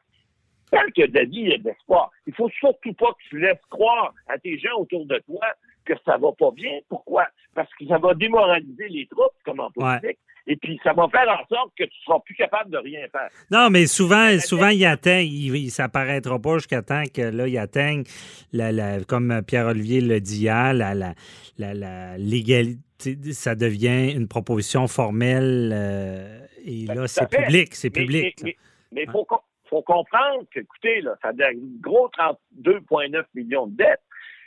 [0.71, 3.61] Tant que David il y a de l'espoir, il faut surtout pas que tu laisses
[3.69, 5.45] croire à tes gens autour de toi
[5.85, 6.79] que ça va pas bien.
[6.89, 7.25] Pourquoi?
[7.55, 11.27] Parce que ça va démoraliser les troupes, comme en politique, et puis ça va faire
[11.29, 13.29] en sorte que tu seras plus capable de rien faire.
[13.51, 17.47] Non, mais souvent, souvent il attend, il, il- ça paraîtra pas jusqu'à temps que là,
[17.47, 18.03] il atteigne,
[18.53, 21.13] la, la- comme Pierre-Olivier le dit hier, la, la,
[21.57, 22.79] la, la légalité,
[23.33, 27.43] ça devient une proposition formelle euh, et Ben, là, c'est fait.
[27.43, 28.39] public, c'est Mais- public.
[28.43, 28.55] Mais
[28.93, 32.09] mais il faut, com- faut comprendre que, écoutez, là, ça a un gros
[32.63, 33.99] 32,9 millions de dettes,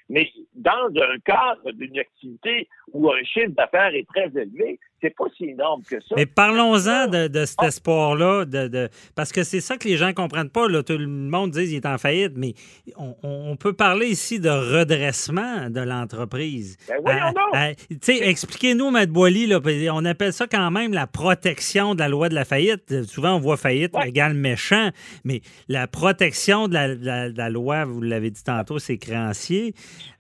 [0.09, 5.25] mais dans un cadre d'une activité où un chiffre d'affaires est très élevé, c'est pas
[5.37, 6.15] si énorme que ça.
[6.17, 10.09] Mais parlons-en de, de cet espoir-là, de, de- parce que c'est ça que les gens
[10.09, 10.69] ne comprennent pas.
[10.69, 10.83] Là.
[10.83, 12.55] Tout le monde dit qu'il est en faillite, mais
[12.97, 16.77] on, on peut parler ici de redressement de l'entreprise.
[17.05, 19.07] Ben tu sais, Expliquez-nous, M.
[19.07, 19.61] Boily, là,
[19.93, 23.05] on appelle ça quand même la protection de la loi de la faillite.
[23.05, 24.09] Souvent, on voit faillite Ouais.
[24.09, 24.91] égale méchant,
[25.25, 28.99] mais la protection de la, de la- de la loi, vous l'avez dit tantôt, c'est
[28.99, 29.75] créancier,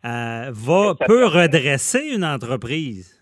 [0.04, 3.19] euh, va, peut redresser une entreprise.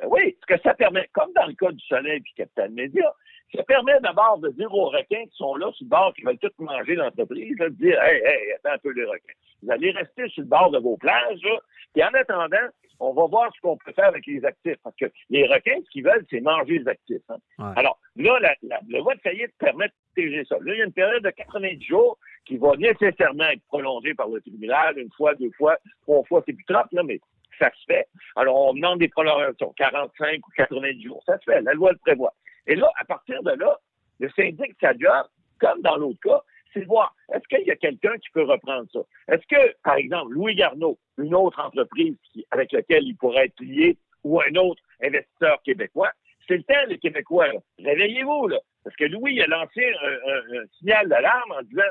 [0.00, 3.12] Ben Oui, ce que ça permet, comme dans le cas du Soleil et Capitaine Média,
[3.54, 6.38] ça permet d'abord de dire aux requins qui sont là sur le bord, qui veulent
[6.38, 9.32] tout manger l'entreprise, de dire Hey, hey, attends un peu les requins.
[9.62, 11.58] Vous allez rester sur le bord de vos plages, là,
[11.92, 12.68] puis en attendant,
[13.02, 14.76] on va voir ce qu'on peut faire avec les actifs.
[14.84, 17.22] Parce que les requins, ce qu'ils veulent, c'est manger les actifs.
[17.30, 17.36] hein.
[17.58, 17.72] Ouais.
[17.76, 20.56] Alors, là, la, la, le loi de faillite permet de protéger ça.
[20.60, 24.28] Là, il y a une période de 90 jours qui va nécessairement être prolongée par
[24.28, 27.20] le tribunal, une fois, deux fois, trois fois, c'est plus trop, là, mais
[27.60, 28.06] ça se fait.
[28.36, 31.22] Alors, on demande des prolongations, 45 ou 90 jours.
[31.26, 32.34] Ça se fait, la loi le prévoit.
[32.66, 33.78] Et là, à partir de là,
[34.18, 35.26] le syndic, sa job,
[35.60, 36.40] comme dans l'autre cas,
[36.72, 39.00] c'est de voir, est-ce qu'il y a quelqu'un qui peut reprendre ça?
[39.28, 42.16] Est-ce que, par exemple, Louis Garneau, une autre entreprise
[42.50, 46.12] avec laquelle il pourrait être lié, ou un autre investisseur québécois,
[46.46, 47.48] c'est le temps, les Québécois.
[47.78, 48.58] Réveillez-vous, là.
[48.84, 51.82] Parce que Louis il a lancé un signal d'alarme en disant,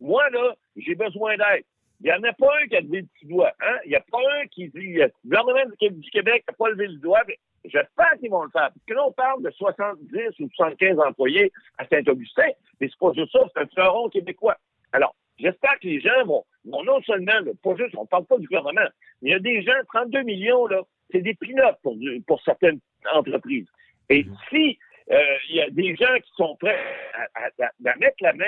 [0.00, 1.64] moi, là, j'ai besoin d'aide.
[2.00, 3.52] Il n'y en a pas un qui a levé le petit doigt.
[3.60, 3.76] Hein?
[3.84, 6.96] Il n'y a pas un qui dit, le gouvernement du Québec- n'a pas levé le
[6.98, 7.22] doigt.
[7.26, 8.70] mais J'espère qu'ils vont le faire.
[8.72, 12.46] Parce que là, on parle de 70 ou 75 employés à Saint-Augustin,
[12.80, 14.56] mais c'est pas juste ça, c'est un fleuron québécois.
[14.92, 18.38] Alors, j'espère que les gens vont, vont non seulement, là, pas juste, on parle pas
[18.38, 18.88] du gouvernement,
[19.20, 21.96] mais il y a des gens, 32 millions, là, c'est des pilotes pour,
[22.28, 22.78] pour certaines
[23.12, 23.66] entreprises.
[24.10, 24.78] Et si
[25.10, 26.78] euh, il y a des gens qui sont prêts
[27.14, 28.44] à, à- à- mettre la main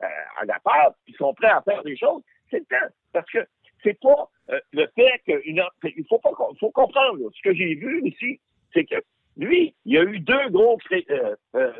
[0.00, 2.94] à, à- à la pâte, qui sont prêts à faire des choses, c'est le temps.
[3.12, 3.38] Parce que
[3.82, 7.54] c'est pas euh, le fait qu'une il faut pas il faut comprendre là, ce que
[7.54, 8.40] j'ai vu ici,
[8.74, 8.96] c'est que
[9.36, 11.72] lui, il y a eu deux gros euh, euh,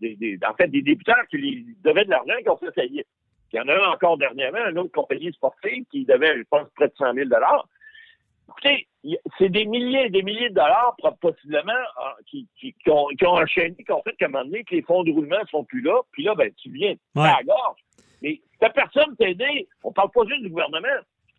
[0.00, 3.06] des, des- en fait des débutants qui lui devaient de l'argent qui ont fait faillite.
[3.52, 6.68] Il y en a un encore dernièrement, une autre compagnie sportive qui devait, je pense,
[6.74, 7.28] près de 100 000
[8.48, 11.72] Écoutez, il- c'est des milliers et des milliers de dollars, possiblement,
[12.26, 14.74] qui, qui, qui ont, qui ont enchaîné, qui ont fait qu'à un moment donné, que
[14.74, 17.22] les fonds de roulement ne sont plus là, puis là, ben, tu viens Ouais.
[17.28, 17.80] à la gorge.
[18.22, 20.88] Mais si personne t'aider, on parle pas juste du gouvernement,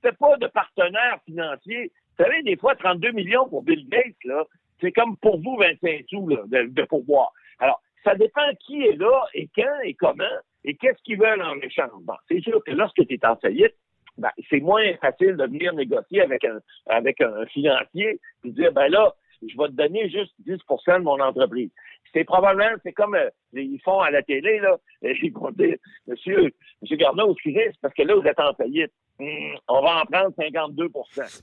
[0.03, 4.45] si pas de partenaire financier, vous savez, des fois, 32 millions pour Bill Gates, là,
[4.79, 7.31] c'est comme pour vous 25 sous là, de, de pourboire.
[7.59, 10.23] Alors, ça dépend qui est là et quand et comment
[10.63, 11.91] et qu'est-ce qu'ils veulent en échange.
[12.01, 13.75] Bon, c'est sûr que lorsque tu es en faillite,
[14.17, 18.87] ben, c'est moins facile de venir négocier avec un, avec un financier et dire, ben
[18.87, 21.69] là, je vais te donner juste 10% de mon entreprise.
[22.15, 24.77] C'est probablement, c'est comme euh, ils font à la télé, là.
[25.01, 25.75] Ils vont dire,
[26.07, 26.49] Monsieur,
[26.81, 28.93] Monsieur Garneau, excusez, c'est parce que là, vous êtes en faillite.
[29.17, 29.27] Hum,
[29.69, 30.91] on va en prendre 52%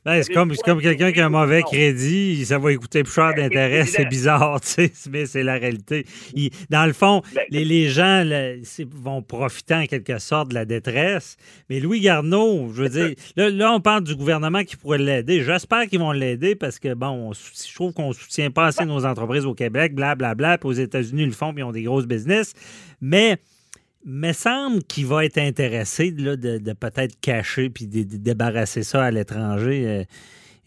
[0.04, 3.32] ben, C'est comme, comme quelqu'un qui a un mauvais crédit, ça va écouter plus cher
[3.34, 6.04] ben, d'intérêt, c'est bizarre, tu sais, mais c'est la réalité.
[6.68, 8.24] dans le fond, ben, les, les, gens
[8.90, 11.38] vont profiter en quelque sorte de la détresse,
[11.70, 15.42] mais Louis Garneau, je veux dire, là, on parle du gouvernement qui pourrait l'aider.
[15.42, 19.06] J'espère qu'ils vont l'aider parce que, bon, je trouve qu'on ne soutient pas assez nos
[19.06, 21.72] entreprises au Québec, blablabla, bla, bla, puis aux États-Unis, ils le font, puis ils ont
[21.72, 22.52] des grosses business,
[23.00, 23.38] mais
[24.04, 29.86] me semble qu'il va être intéressé de, peut-être cacher puis de, débarrasser ça à l'étranger.
[29.86, 30.04] Euh,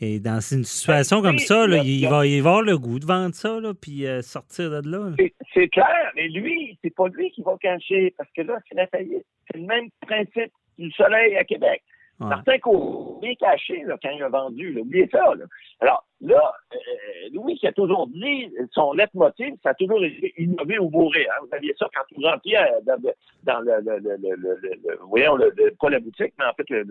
[0.01, 3.59] et dans une situation comme ça, il, va, y avoir le goût de vendre ça,
[3.61, 5.11] là, puis euh, sortir de là.
[5.53, 8.87] C'est clair, mais lui, c'est pas lui qui va cacher, parce que là, c'est la
[8.87, 9.25] faillite.
[9.49, 11.81] C'est le même principe du soleil à Québec.
[12.17, 14.73] Certains qu'on bien caché là, quand il a vendu.
[14.73, 14.81] Là.
[14.81, 15.35] Oubliez ça.
[15.35, 15.45] Là.
[15.81, 16.77] Alors là, euh,
[17.33, 21.27] Louis qui a toujours dit, son leitmotiv, ça a toujours été innover ou mourir.
[21.31, 21.43] Hein.
[21.45, 23.01] Vous aviez ça quand vous rentriez euh, dans,
[23.43, 25.37] dans le, le, le, le, voyons,
[25.79, 26.85] pas la boutique, mais en fait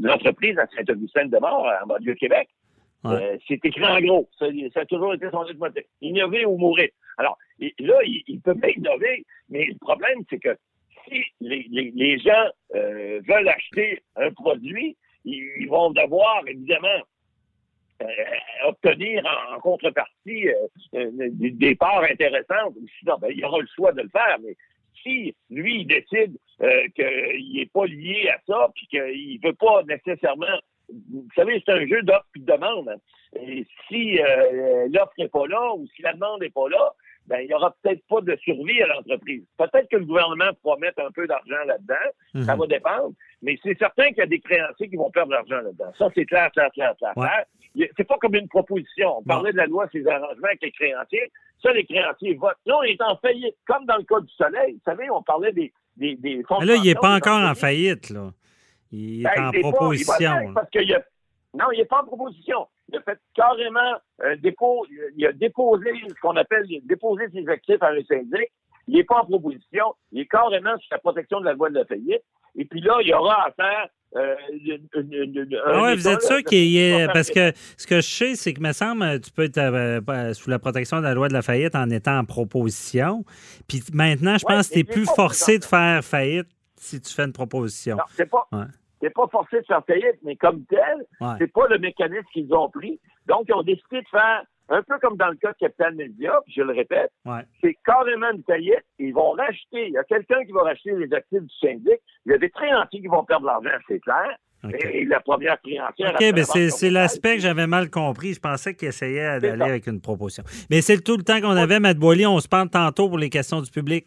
[0.00, 2.48] l'entreprise à Saint-Augustin-de-Mort, en banlieue Québec.
[3.04, 4.28] Euh, c'est écrit en gros.
[4.38, 5.84] Ça, ça, a toujours été son leitmotiv.
[6.00, 6.88] Innover ou mourir.
[7.16, 10.56] Alors, là, il, il peut pas innover, mais le problème, c'est que
[11.08, 17.02] si les, gens euh, veulent acheter un produit, ils, vont devoir, évidemment,
[18.02, 18.06] euh,
[18.66, 20.48] obtenir en, contrepartie
[20.94, 22.74] euh, des, parts intéressantes.
[22.98, 24.38] Sinon, ben, il aura le choix de le faire.
[24.42, 24.56] Mais
[25.02, 26.36] si lui, il décide
[26.94, 30.58] qu'il n'est pas lié à ça, puis qu'il ne veut pas nécessairement
[31.12, 32.96] vous savez, c'est un jeu d'offre et de demande.
[33.38, 34.18] Et si
[34.88, 36.94] l'offre n'est pas là ou si la demande n'est pas là,
[37.28, 39.44] ben, il n'y aura peut-être pas de survie à l'entreprise.
[39.58, 42.44] Peut-être que le gouvernement pourra mettre un peu d'argent là-dedans.
[42.46, 42.60] Ça mhm.
[42.60, 43.12] va dépendre.
[43.42, 45.92] Mais c'est certain qu'il y a des créanciers qui vont perdre de l'argent là-dedans.
[45.98, 47.44] Ça, c'est clair, clair, clair, clair.
[47.96, 49.18] C'est pas comme une proposition.
[49.18, 51.30] On parlait de la loi sur les arrangements avec les créanciers.
[51.62, 52.56] Ça, les créanciers votent.
[52.64, 53.56] Là, on est en faillite.
[53.66, 54.72] Comme dans le cas du soleil.
[54.74, 56.60] Vous savez, on parlait des, des, des fonds.
[56.60, 58.32] Mais là, il n'est pas encore en faillite, là.
[58.90, 60.54] Il est ben, en proposition.
[60.54, 61.02] parce a...
[61.54, 65.90] Non, il n'est pas en proposition il a fait carrément un dépôt, il a déposé
[66.08, 68.50] ce qu'on appelle, déposé ses actifs à un syndic.
[68.86, 71.74] Il n'est pas en proposition, il est carrément sur la protection de la loi de
[71.74, 72.22] la faillite.
[72.56, 74.34] Et puis là, il y aura à faire euh,
[75.66, 77.06] ah oui, vous êtes sûr qu'il y ait.
[77.08, 80.48] Parce que ce que je sais, c'est que, me semble, tu peux être euh, sous
[80.48, 83.24] la protection de la loi de la faillite en étant en proposition.
[83.68, 87.24] Puis maintenant, je pense que tu n'es plus forcé de faire faillite si tu fais
[87.24, 87.96] une proposition.
[87.96, 88.48] Non, c'est pas
[89.00, 91.06] c'est pas forcé de faire faillite, mais comme tel,
[91.38, 93.00] c'est pas le mécanisme qu'ils ont pris.
[93.26, 96.40] Donc, ils ont décidé de faire un peu comme dans le cas de Capital Media,
[96.44, 97.10] puis je le répète,
[97.62, 98.84] c'est carrément une faillite.
[98.98, 99.86] Ils vont racheter.
[99.86, 102.00] Il y a quelqu'un qui va racheter les actifs du syndic.
[102.26, 104.36] Il y a des créanciers qui vont perdre l'argent, c'est clair.
[104.82, 106.14] Et la première créancière.
[106.14, 108.34] OK, mais c'est l'aspect que j'avais mal compris.
[108.34, 110.42] Je pensais qu'il essayait d'aller avec une proposition.
[110.68, 112.26] Mais c'est tout le temps qu'on avait, Matt Boily.
[112.26, 114.06] On se parle tantôt pour les questions du public.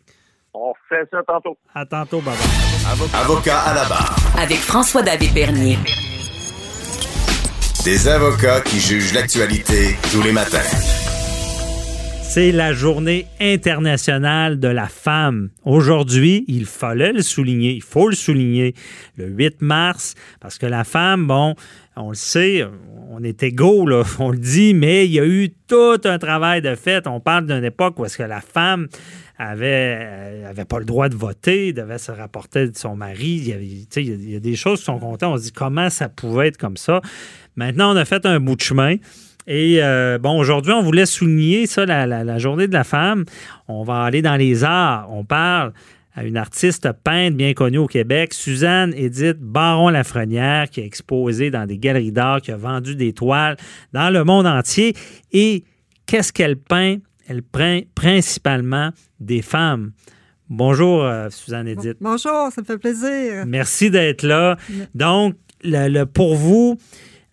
[0.54, 1.58] On fait ça tantôt.
[1.74, 2.36] À tantôt, bye,
[3.14, 4.16] Avocat à la barre.
[4.38, 5.78] Avec François-David Bernier.
[7.86, 10.60] Des avocats qui jugent l'actualité tous les matins.
[12.34, 15.52] C'est la journée internationale de la femme.
[15.64, 18.74] Aujourd'hui, il fallait le souligner, il faut le souligner,
[19.16, 21.56] le 8 mars, parce que la femme, bon,
[21.96, 22.66] on le sait,
[23.10, 26.62] on est égaux, là, on le dit, mais il y a eu tout un travail
[26.62, 27.08] de fait.
[27.08, 28.88] On parle d'une époque où est-ce que la femme
[29.50, 33.42] avait, euh, avait pas le droit de voter, devait se rapporter de son mari.
[33.44, 35.26] Il y, avait, a des choses qui sont comptées.
[35.26, 37.02] On se dit comment ça pouvait être comme ça.
[37.56, 38.96] Maintenant, on a fait un bout de chemin.
[39.48, 43.26] Et euh, bon, aujourd'hui, on voulait souligner ça, la, journée de la femme.
[43.68, 45.08] On va aller dans les arts.
[45.12, 45.74] On parle
[46.14, 51.66] à une artiste peintre bien connue au Québec, Suzanne Edith Baron-Lafrenière, qui a exposé dans
[51.66, 53.58] des galeries d'art, qui a vendu des toiles
[53.94, 54.94] dans le monde entier.
[55.32, 55.64] Et
[56.06, 56.98] qu'est-ce qu'elle peint?
[57.32, 58.92] Elle peint principalement
[59.22, 59.94] des femmes.
[60.50, 61.96] Bonjour, euh, Suzanne Edith.
[62.02, 63.46] Bonjour, ça me fait plaisir.
[63.48, 64.58] Merci d'être là.
[64.94, 66.78] Donc, le, pour vous,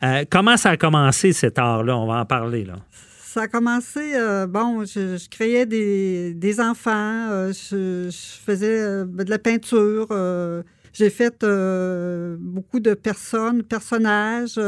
[0.04, 1.98] euh, comment ça a commencé cet art-là?
[1.98, 2.76] On va en parler, là.
[2.92, 8.08] Ça a commencé, euh, bon, je, créais des, enfants, je,
[8.46, 10.06] faisais de la peinture,
[10.92, 11.44] j'ai fait
[12.38, 14.60] beaucoup de personnes, personnages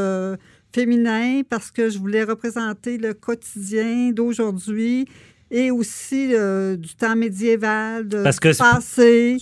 [0.72, 5.06] féminins parce que je voulais représenter le quotidien d'aujourd'hui
[5.50, 9.38] et aussi euh, du temps médiéval, de Parce que passé.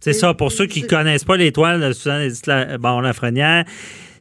[0.00, 2.46] C'est ça, pour ceux qui ne connaissent pas l'étoile de Suzanne Edith
[2.80, 3.64] Baron Lafrenière,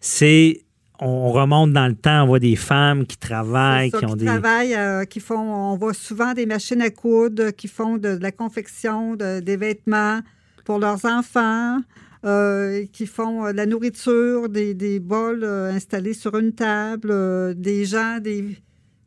[0.01, 0.61] c'est
[1.01, 4.15] on remonte dans le temps, on voit des femmes qui travaillent, ça, qui ont qui
[4.17, 4.25] des.
[4.25, 8.21] travaillent, euh, qui font, on voit souvent des machines à coudre, qui font de, de
[8.21, 10.19] la confection, de- des vêtements
[10.65, 11.77] pour leurs enfants,
[12.25, 17.09] euh, qui font euh, de la nourriture, des, des bols euh, installés sur une table,
[17.11, 18.57] euh, des gens, des,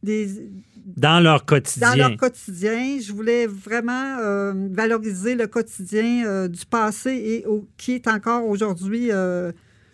[0.02, 0.28] des,
[0.96, 1.90] Dans leur quotidien.
[1.90, 2.98] dans leur quotidien.
[3.04, 9.10] Je voulais vraiment valoriser le quotidien du passé et au- qui est encore aujourd'hui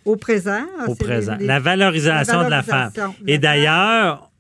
[0.05, 0.63] au présent.
[0.87, 1.37] au C'est les- présent.
[1.39, 2.91] les- la valorisation de la femme.
[2.95, 4.31] de Et d'ailleurs,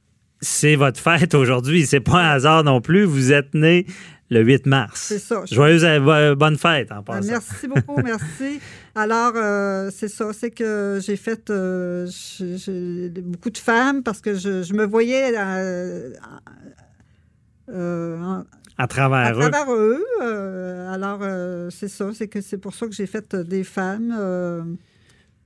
[0.40, 1.84] c'est votre fête aujourd'hui.
[1.84, 3.04] C'est pas un hasard non plus.
[3.04, 3.84] Vous êtes né
[4.30, 5.00] le 8 mars.
[5.08, 5.42] C'est ça.
[5.50, 7.28] Joyeuse euh, bonne fête en Ah, passant.
[7.28, 8.60] merci beaucoup, merci.
[8.94, 12.06] Alors, euh, c'est ça, c'est que j'ai fait euh,
[12.38, 16.10] j'ai- beaucoup de femmes parce que je, je me voyais euh,
[17.68, 18.44] en-
[18.76, 19.50] À à travers eux.
[19.50, 20.04] travers eux.
[20.92, 21.20] alors,
[21.70, 24.76] c'est ça, c'est que c'est pour ça que j'ai fait des femmes.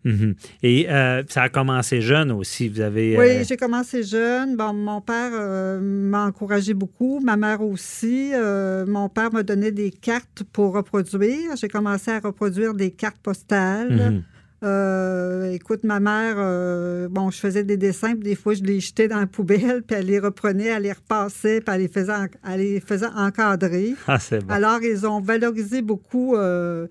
[0.04, 0.34] Mhm.
[0.62, 2.68] Et euh, ça a commencé jeune aussi.
[2.68, 3.16] Vous avez.
[3.16, 4.56] Oui, euh, j'ai commencé jeune.
[4.56, 8.30] Bon, mon père euh, m'a encouragé beaucoup, ma mère aussi.
[8.34, 11.54] Euh, mon père me donnait des cartes pour reproduire.
[11.56, 13.92] J'ai commencé à reproduire des cartes postales.
[13.92, 14.22] mhm.
[14.64, 18.78] Euh, écoute, ma mère, euh, bon, je faisais des dessins, puis des fois, je les
[18.78, 22.12] jetais dans la poubelle, puis elle les reprenait, elle les repassait, puis elle les faisait,
[22.12, 23.94] en- elle les faisait encadrer.
[24.06, 24.52] Ah, c'est bon.
[24.54, 26.86] Alors, ils ont valorisé beaucoup euh,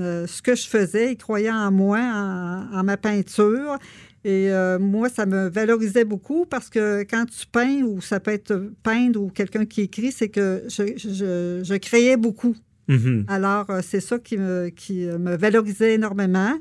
[0.00, 1.12] euh, ce que je faisais.
[1.12, 3.78] Ils croyaient en moi, en, en ma peinture.
[4.26, 8.30] Et euh, moi, ça me valorisait beaucoup parce que quand tu peins, ou ça peut
[8.32, 12.56] être peindre ou quelqu'un qui écrit, c'est que je, je- je créais beaucoup.
[12.88, 13.24] Mhm.
[13.28, 16.54] Alors, euh, c'est ça qui me, qui me valorisait énormément,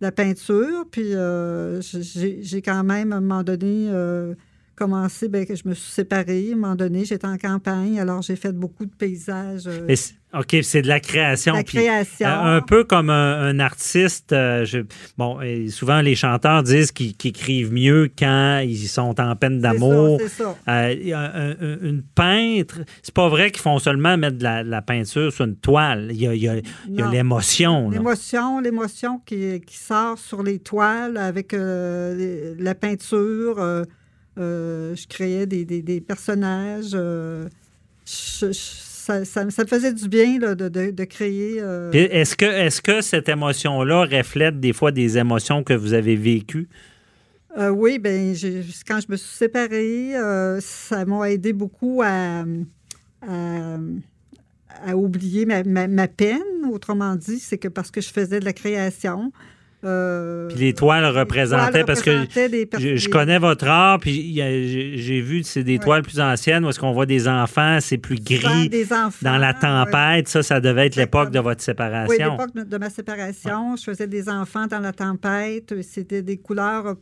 [0.00, 0.84] la peinture.
[0.90, 3.88] Puis, euh, j'ai quand même, à un moment donné,
[4.78, 6.48] commencé, bien, que je me suis séparée.
[6.50, 9.66] À un moment donné, j'étais en campagne, alors j'ai fait beaucoup de paysages.
[9.66, 9.94] euh,
[10.38, 11.54] OK, c'est de la création.
[11.54, 12.28] la puis, création.
[12.28, 14.32] euh, un peu comme un, un artiste.
[14.32, 14.80] euh, je-
[15.16, 20.20] bon, et souvent, les chanteurs disent qu'ils écrivent mieux quand ils sont en peine d'amour.
[20.68, 25.32] Euh, une peintre, c'est pas vrai qu'ils font seulement mettre de la, de la peinture
[25.32, 26.08] sur une toile.
[26.10, 26.56] Il y a,
[27.10, 27.88] l'émotion.
[27.90, 33.86] L'émotion, l'émotion qui, qui sort sur les toiles avec la peinture.
[34.38, 36.90] Euh, je créais des, des- des personnages.
[36.94, 37.48] euh,
[38.06, 41.56] je- je- ça, ça- ça me faisait du bien là, de, de- de créer.
[41.60, 46.14] euh, Est-ce que, est que cette émotion-là reflète des fois des émotions que vous avez
[46.16, 46.68] vécues?
[47.58, 48.34] Oui, ben
[48.86, 50.12] quand je me suis séparée,
[50.60, 52.44] ça m'a aidé beaucoup à,
[53.26, 53.76] à,
[54.86, 56.38] à oublier ma, ma- ma peine.
[56.70, 59.32] Autrement dit, c'est que parce que je faisais de la création.
[59.84, 64.34] Euh, Puis les toiles les représentaient, toiles parce que représentaient je, connais votre art, puis
[64.34, 65.78] j'ai vu, c'est des Ouais.
[65.78, 68.68] toiles plus anciennes où est-ce qu'on voit des enfants, c'est plus gris.
[68.68, 69.58] des enfants, Dans la ouais.
[69.60, 72.32] tempête, ça, ça devait être l'époque de votre Oui, séparation.
[72.32, 75.74] l'époque de, ma séparation, je faisais des enfants dans la tempête.
[75.82, 76.94] C'était des couleurs, euh,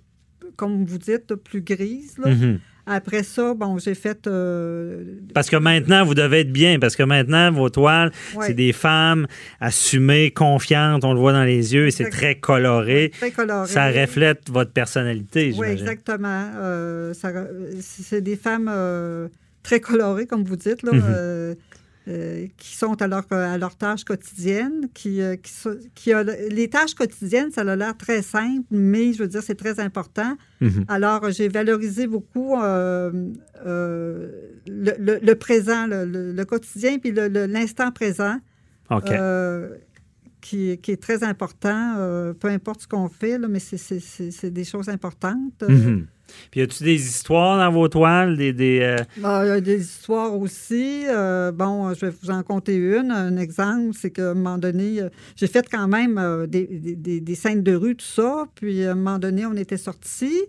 [0.57, 2.17] comme vous dites, plus grises.
[2.19, 2.31] là.
[2.31, 2.59] Mhm.
[2.89, 4.27] Après ça, bon, j'ai fait.
[4.29, 5.03] euh,
[5.35, 8.73] Parce que maintenant, vous devez être bien, parce que maintenant, vos toiles, ouais, c'est des
[8.73, 9.27] femmes
[9.61, 13.11] assumées, confiantes, on le voit dans les yeux, et c'est très coloré.
[13.19, 13.67] très colorées.
[13.69, 16.51] Ça reflète votre personnalité, Oui, exactement.
[16.57, 17.13] Euh,
[17.81, 19.27] c'est des femmes euh,
[19.65, 21.57] très colorées, comme vous dites, là, Mhm.
[22.09, 26.23] Euh, qui sont à leur, à leur tâche quotidienne, qui, euh, qui, sont- qui a,
[26.23, 30.37] les tâches quotidiennes, ça a l'air très simple, mais je veux dire, c'est très important.
[30.61, 30.85] Mhm.
[30.89, 33.11] Alors, j'ai valorisé beaucoup euh,
[33.65, 38.37] le, le- le présent, le, quotidien, puis l'instant présent,
[40.41, 44.89] qui, qui est très important, peu importe ce qu'on fait, là, mais c'est- des choses
[44.89, 45.63] importantes.
[45.69, 46.07] Mhm.
[46.51, 48.53] Puis, y a-tu des histoires dans vos toiles, des.
[48.53, 51.05] des, euh, il y a des histoires aussi.
[51.09, 53.11] Euh, bon, je vais vous en compter une.
[53.11, 57.21] Un exemple, c'est qu'à un moment donné, euh, j'ai fait quand même euh, des, des-
[57.21, 58.47] des- scènes de rue, tout ça.
[58.55, 60.41] Puis à un moment donné, on était sortis.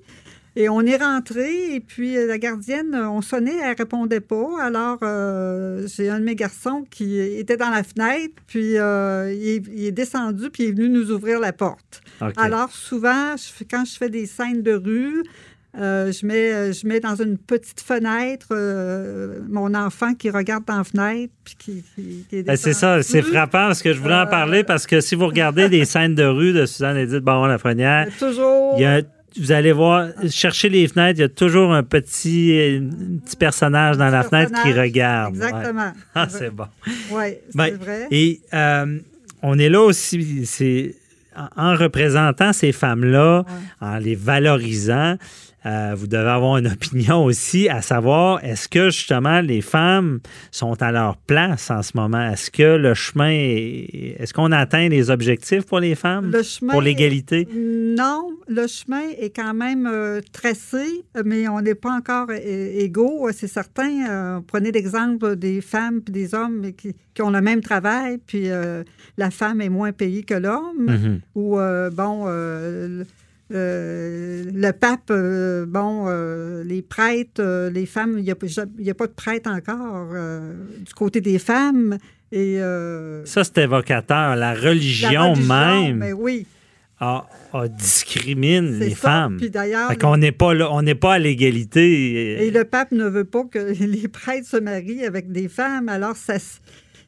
[0.59, 4.59] Et on est rentré, et puis euh, la gardienne, euh, on sonnait, elle répondait pas.
[4.59, 9.47] Alors, euh, j'ai un de mes garçons qui était dans la fenêtre, puis euh, il,
[9.49, 12.01] est, il est descendu, puis il est venu nous ouvrir la porte.
[12.37, 15.21] Alors, souvent, je quand je fais des scènes de rue,
[15.79, 20.65] euh, je, mets, euh, je mets dans une petite fenêtre euh, mon enfant qui regarde
[20.65, 21.31] dans la fenêtre.
[21.43, 23.33] Puis qui, qui- qui est Ben, c'est ça, c'est descendu.
[23.35, 26.23] frappant parce que je voulais en parler parce que si vous regardez des scènes de
[26.23, 28.73] rue de Suzanne Edith Baron-Lafrenière, Toujours.
[28.77, 29.01] il y a,
[29.39, 33.97] vous allez voir, chercher les fenêtres, il y a toujours un petit, un petit personnage
[33.97, 35.35] dans la fenêtre qui regarde.
[35.37, 35.45] ouais.
[35.45, 35.91] Exactement.
[36.15, 36.65] Ah, c'est bon.
[37.11, 38.07] Oui, c'est Ben, vrai.
[38.09, 38.97] Et euh,
[39.43, 40.95] on est là aussi, c'est
[41.55, 43.87] en en représentant ces femmes-là, Ouais.
[43.87, 45.17] en les valorisant.
[45.67, 50.19] Euh, vous devez avoir une opinion aussi à savoir est-ce que justement les femmes
[50.51, 52.21] sont à leur place en ce moment?
[52.31, 56.31] Est-ce que le chemin, est, est-ce qu'on atteint les objectifs pour les femmes?
[56.31, 57.47] Le chemin pour l'égalité?
[57.53, 63.47] Non, le chemin est quand même euh, tracé, mais on n'est pas encore égaux, c'est
[63.47, 64.09] certain.
[64.09, 68.49] Euh, prenez l'exemple des femmes et des hommes qui, qui ont le même travail, puis
[68.49, 68.83] euh,
[69.17, 70.85] la femme est moins payée que l'homme.
[70.87, 71.19] Mhm.
[71.35, 71.57] Ou,
[71.91, 72.25] bon,
[73.53, 78.65] euh, le pape, euh, bon, euh, les prêtres, les femmes, il n'y a, pas- a
[78.65, 80.07] de prêtre encore
[80.85, 81.97] du côté des femmes.
[82.31, 82.59] Et,
[83.25, 84.35] Ça, c'est évocateur.
[84.35, 85.45] La religion, la religion,
[85.85, 86.45] même mais oui,
[86.99, 88.95] a, a discrimine les ça.
[88.95, 89.37] femmes.
[89.37, 92.45] Puis d'ailleurs, Fait qu'on n'est pas là, on n'est pas à l'égalité.
[92.45, 96.17] Et le pape ne veut pas que les prêtres se marient avec des femmes, alors
[96.17, 96.35] ça,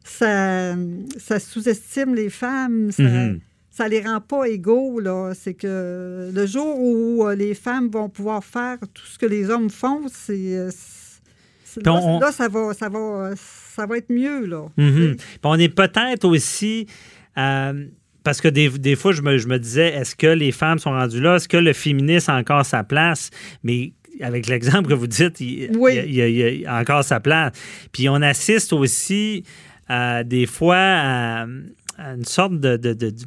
[0.04, 0.76] ça,
[1.18, 3.40] ça sous-estime les femmes, ça, Mhm.
[3.80, 5.00] Ça les rend pas égaux.
[5.00, 5.32] Là.
[5.34, 9.50] C'est que le jour où euh, les femmes vont pouvoir faire tout ce que les
[9.50, 10.58] hommes font, c'est.
[10.58, 10.70] euh,
[11.86, 14.46] Là, on- là, ça, va, ça, va, ça va être mieux.
[14.46, 14.66] Là.
[14.76, 15.16] Mhm.
[15.16, 16.88] Puis on est peut-être aussi.
[17.38, 17.86] euh,
[18.24, 20.90] parce que des, des fois, je me, je me disais, est-ce que les femmes sont
[20.92, 21.36] rendues là?
[21.38, 23.30] Est-ce que le féminisme a encore sa place?
[23.64, 25.94] Mais avec l'exemple que vous dites, il, Oui.
[26.06, 27.54] il a, il il encore sa place.
[27.94, 29.44] Puis on assiste aussi,
[29.90, 31.44] euh, des fois, à,
[31.98, 33.26] à une sorte de, de- de- de-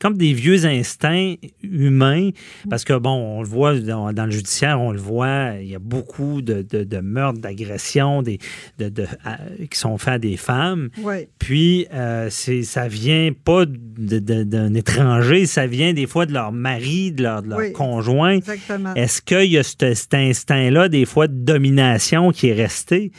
[0.00, 2.30] comme des vieux instincts humains,
[2.68, 5.74] parce que, bon, on le voit dans, dans le judiciaire, on le voit, il y
[5.74, 8.38] a beaucoup de, de- de meurtres, d'agressions des,
[8.78, 9.38] de, de- à-
[9.70, 10.90] qui sont faits à des femmes.
[11.02, 11.26] Oui.
[11.38, 17.22] Puis, euh, ça vient pas d'un étranger, ça vient des fois de leur mari, de
[17.22, 18.36] leur, leur Oui, conjoint.
[18.36, 18.94] Exactement.
[18.94, 23.12] Est-ce qu'il y a ce- cet instinct-là, des fois, de domination qui est resté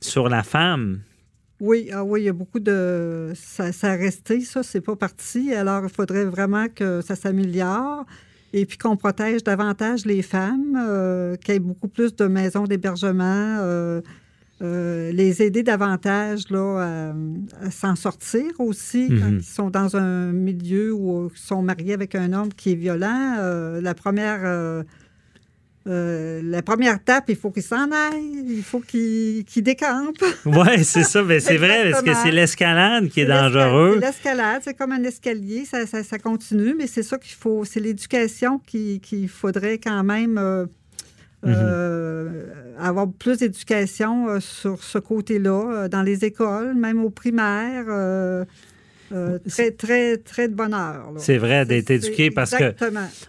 [0.00, 1.00] sur la femme?
[1.62, 3.30] Oui, ah oui, il y a beaucoup de.
[3.36, 5.54] Ça, ça a resté, ça, c'est pas parti.
[5.54, 8.04] Alors, il faudrait vraiment que ça s'améliore
[8.52, 12.64] et puis qu'on protège davantage les femmes, euh, qu'il y ait beaucoup plus de maisons
[12.64, 14.00] d'hébergement, euh,
[14.60, 19.38] euh, les aider davantage là, à, à s'en sortir aussi quand Mhm.
[19.38, 23.36] ils sont dans un milieu où ils sont mariés avec un homme qui est violent.
[23.80, 24.84] La première.
[25.88, 30.22] Euh, la première étape, il faut qu'il s'en aille, il faut qu'il décampe.
[30.46, 31.22] Oui, c'est ça.
[31.22, 33.98] Mais c'est vrai, parce que c'est l'escalade qui est dangereux.
[34.00, 37.80] L'escalade, c'est comme un escalier, ça, ça- ça continue, mais c'est ça qu'il faut, c'est
[37.80, 40.66] l'éducation qui- qu'il faudrait quand même euh,
[41.44, 42.46] euh,
[42.78, 47.86] avoir plus d'éducation sur ce côté-là, dans les écoles, même aux primaires.
[47.88, 48.44] euh,
[49.12, 51.12] euh, très, très, très de bonheur.
[51.18, 52.72] C'est vrai, d'être éduqué parce que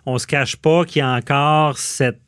[0.06, 2.20] on se cache pas qu'il y a encore cette.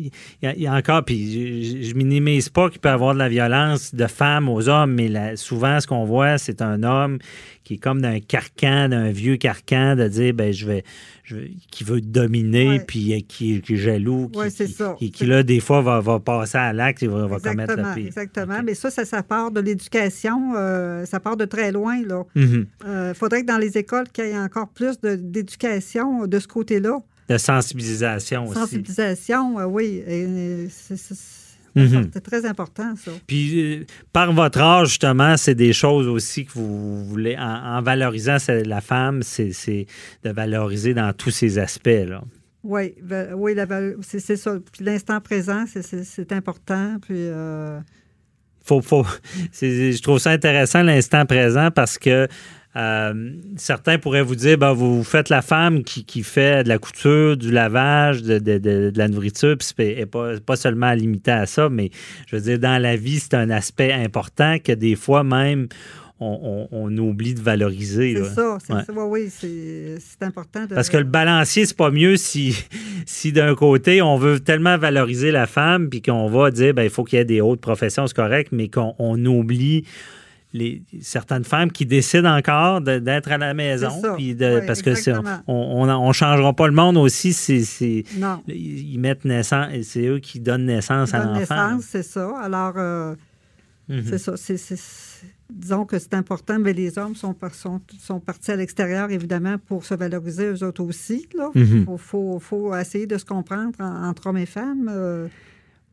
[0.00, 0.10] Il
[0.42, 3.14] y a, il y a encore, puis je, je minimise pas qu'il peut y avoir
[3.14, 6.82] de la violence de femmes aux hommes, mais la- souvent, ce qu'on voit, c'est un
[6.82, 7.18] homme
[7.64, 10.82] qui est comme d'un carcan, d'un vieux carcan, de dire, ben, je vais,
[11.22, 11.36] je
[11.70, 12.84] qui veut dominer, Ouais.
[12.84, 14.96] puis euh, qui, qui est jaloux, qui, Ouais, c'est qui- ça.
[14.98, 17.88] qui- qui, là, des fois, va, va passer à l'acte et va, va commettre Exactement,
[17.90, 18.06] le pire.
[18.06, 18.62] exactement.
[18.64, 22.00] Mais ça, ça, ça part de l'éducation, euh, ça part de très loin.
[22.04, 22.24] là.
[22.34, 22.66] Mhm.
[22.86, 26.48] Il faudrait que dans les écoles, qu'il y ait encore plus de- d'éducation de, ce
[26.48, 26.98] côté-là.
[27.30, 28.58] De sensibilisation aussi.
[28.60, 30.02] Sensibilisation, euh, oui.
[30.06, 31.14] euh, c'est-
[31.76, 32.10] Mhm.
[32.12, 33.12] c'est très important, ça.
[33.28, 37.82] Puis, euh, par votre âge, justement, c'est des choses aussi que vous voulez, en, en
[37.82, 39.86] valorisant la femme, c'est
[40.24, 42.22] de valoriser dans tous ces aspects-là.
[42.64, 44.56] Oui, va- oui la val- c'est ça.
[44.72, 46.96] Puis l'instant présent, c'est- important.
[47.00, 47.78] Puis, euh,
[48.64, 49.06] Faut, faut,
[49.62, 52.26] je trouve ça intéressant l'instant présent parce que
[52.76, 56.78] euh, certains pourraient vous dire ben, vous faites la femme qui, qui fait de la
[56.78, 60.92] couture, du lavage, de, de- de- de la nourriture, puis c'est et pas, pas seulement
[60.92, 61.90] limité à ça, mais
[62.28, 65.66] je veux dire, dans la vie, c'est un aspect important que des fois même
[66.22, 68.14] on, on- on oublie de valoriser.
[68.14, 68.58] c'est ça.
[68.64, 68.84] c'est Ouais.
[68.86, 68.92] ça.
[68.94, 70.66] Oui, oui, c'est important.
[70.66, 72.54] De, Parce que le balancier, c'est pas mieux si,
[73.06, 76.90] si d'un côté, on veut tellement valoriser la femme, puis qu'on va dire, ben, il
[76.90, 79.84] faut qu'il y ait des hautes professions, c'est correct, mais qu'on on oublie
[80.52, 83.88] les, certaines femmes qui décident encore de- d'être à la maison.
[83.94, 84.14] C'est ça.
[84.14, 85.38] puis de- Oui, parce que c'est- exactement.
[85.46, 88.42] on on, on changera pas le monde aussi si, si- Non.
[88.48, 91.38] ils mettent naissance, et c'est eux qui donnent naissance à l'enfant.
[91.38, 92.36] naissance, c'est ça.
[92.40, 93.14] Alors, euh,
[93.88, 94.02] Mhm.
[94.08, 94.36] c'est ça.
[94.36, 98.50] c'est- c'est- c'est- disons que c'est important, mais les hommes sont, par- sont, sont partis
[98.52, 101.28] à l'extérieur, évidemment, pour se valoriser eux autres aussi.
[101.54, 101.84] Il Mhm.
[101.86, 104.88] faut, faut, faut essayer de se comprendre en- entre hommes et femmes.
[104.92, 105.26] euh,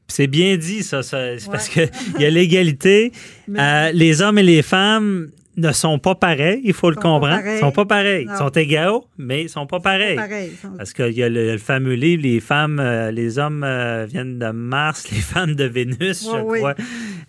[0.08, 1.03] C'est bien dit, ça.
[1.03, 1.38] ça- Ouais.
[1.51, 1.89] parce qu'il
[2.20, 3.12] y a l'égalité.
[3.58, 7.30] Euh, les hommes et les femmes ne sont pas pareils, il faut le comprendre.
[7.39, 7.60] Ils pareils.
[7.62, 8.28] sont pas pareils.
[8.30, 10.16] Ils sont égaux, mais ils sont pas pareils.
[10.18, 10.51] pareil.
[10.78, 14.38] Parce qu'il y a le, le fameux livre, les femmes, euh, les hommes euh, viennent
[14.38, 16.58] de Mars, les femmes de Vénus, je Ouais, oui.
[16.60, 16.76] crois.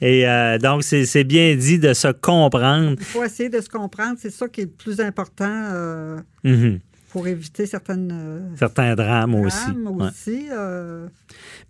[0.03, 2.97] Et euh, donc, c'est bien dit de se comprendre.
[2.99, 4.17] Il faut essayer de se comprendre.
[4.21, 6.17] C'est ça qui est le plus important.
[6.45, 6.81] Mhm.
[7.11, 9.71] Pour éviter certaines, euh, Certains drames, aussi.
[9.71, 10.49] Ouais.
[10.53, 11.07] euh,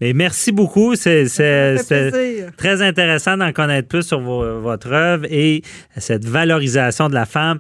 [0.01, 0.95] Mais merci beaucoup.
[0.97, 1.27] C'est
[2.57, 5.63] très intéressant d'en connaître plus sur vo- votre œuvre et
[5.97, 7.59] cette valorisation de la femme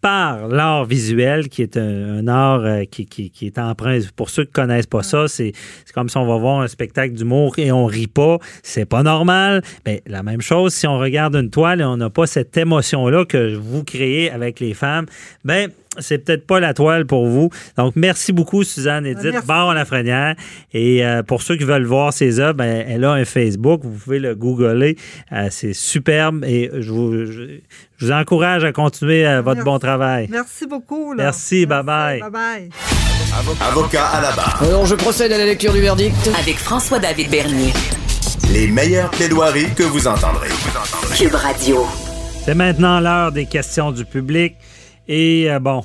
[0.00, 3.98] par l'art visuel, qui est un, un art euh, qui, qui- qui est emprunt.
[4.16, 5.52] Pour ceux qui connaissent pas ça, c'est
[5.84, 8.38] c'est comme si on va voir un spectacle d'humour et on rit pas.
[8.62, 9.60] C'est pas normal.
[9.84, 13.26] Mais la même chose, si on regarde une toile et on n'a pas cette émotion-là
[13.26, 15.04] que vous créez avec les femmes,
[15.44, 17.50] ben c'est peut-être pas la toile pour vous.
[17.76, 19.46] Donc, merci beaucoup, Suzanne Edith Merci.
[19.46, 20.36] Baron Lafrenière.
[20.72, 23.80] Et euh, pour ceux qui veulent voir ses œuvres, ben, elle a un Facebook.
[23.82, 24.96] Vous pouvez le googler.
[25.32, 27.58] Euh, c'est superbe et je vous, je,
[27.96, 29.64] je vous encourage à continuer euh, votre Merci.
[29.64, 30.28] bon travail.
[30.30, 31.12] Merci beaucoup.
[31.12, 31.24] là.
[31.24, 32.20] Merci, bye-bye.
[32.20, 32.70] Bye-bye.
[33.68, 34.62] Avocat à la barre.
[34.62, 36.14] Alors je procède à la lecture du verdict.
[36.38, 37.72] Avec François-David Bernier.
[38.52, 40.48] Les meilleures plaidoiries que vous entendrez.
[41.16, 41.86] Cube Radio.
[42.44, 44.54] C'est maintenant l'heure des questions du public.
[45.12, 45.82] Et euh, bon,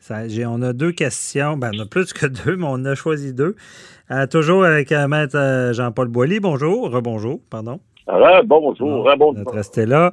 [0.00, 1.58] ça, on a deux questions.
[1.58, 3.54] Ben, on a plus que deux, mais on a choisi deux.
[4.10, 6.40] Euh, toujours avec euh, Maître euh, Jean-Paul Boilly.
[6.40, 6.90] Bonjour.
[6.90, 7.80] Rebonjour, pardon.
[8.06, 9.06] Alors, bonjour.
[9.36, 10.12] Notre là.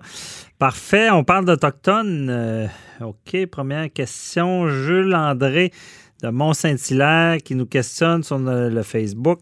[0.59, 1.09] Parfait.
[1.09, 2.69] On parle d'Autochtones.
[2.99, 3.45] OK.
[3.45, 4.67] Première question.
[4.67, 5.71] Jules André
[6.21, 9.39] de Mont-Saint-Hilaire qui nous questionne sur le, le Facebook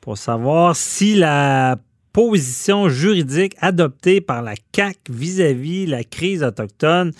[0.00, 1.76] pour savoir si la
[2.12, 7.12] position juridique adoptée par la CAC vis-à-vis la crise autochtone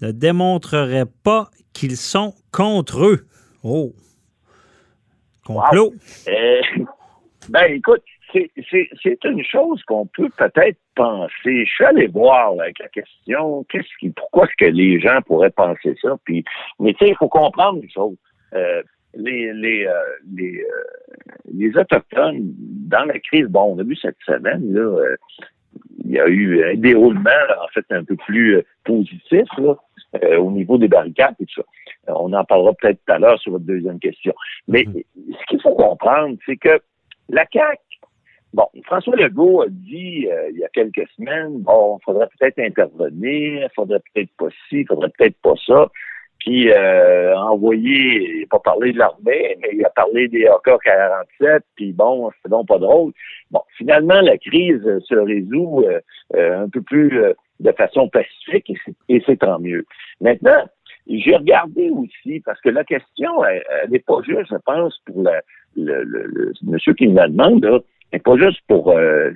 [0.00, 3.26] ne démontrerait pas qu'ils sont contre eux.
[3.62, 3.92] Oh.
[5.44, 5.94] Complot.
[6.28, 6.60] Euh,
[7.48, 11.64] ben, écoute, c'est- une chose qu'on peut peut-être penser.
[11.64, 15.50] Je suis allé voir avec la question, qu'est-ce qui, pourquoi est-ce que les gens pourraient
[15.50, 16.16] penser ça?
[16.24, 16.44] Puis,
[16.78, 18.16] mais tu sais, il faut comprendre une chose.
[18.54, 18.82] Euh,
[19.14, 19.92] les les euh,
[20.34, 20.62] les,
[21.52, 25.16] les autochtones dans la crise, bon, on a vu cette semaine là,
[26.04, 27.30] il y a eu un déroulement
[27.62, 29.76] en fait un peu plus positif là,
[30.14, 31.66] euh, au niveau des barricades et tout ça.
[32.08, 34.34] Euh, on en parlera peut-être tout à l'heure sur votre deuxième question.
[34.66, 36.80] Mais ce qu'il faut comprendre, c'est que
[37.28, 37.78] la CAQ,
[38.54, 42.58] bon, François Legault a dit euh, il y a quelques semaines, bon, il faudrait peut-être
[42.58, 45.90] intervenir, il faudrait peut-être pas ci, il faudrait peut-être pas ça.
[46.40, 51.60] Puis euh, envoyer, il n'a pas parlé de l'armée, mais il a parlé des AK-47,
[51.74, 53.12] puis bon, c'est donc pas drôle.
[53.50, 56.00] Bon, finalement, la crise se résout euh,
[56.36, 58.72] euh, un peu plus euh, de façon pacifique
[59.08, 59.84] et c'est- tant mieux.
[60.20, 60.64] Maintenant,
[61.08, 65.40] j'ai regardé aussi, parce que la question, elle n'est pas juste, je pense, pour le,
[65.76, 67.78] le, le- monsieur qui me la demande, là,
[68.12, 69.30] n'est pas juste pour euh,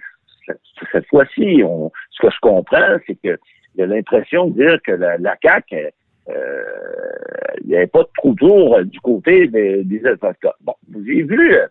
[0.92, 1.62] cette, fois-ci.
[2.10, 3.38] Ce que je comprends, c'est que
[3.80, 5.92] a l'impression de dire que la, la CAQ,
[6.28, 10.52] il n'y avait pas de trou tour euh, du côté des, des Autochtones.
[10.60, 11.66] Bon, j'ai vu, euh,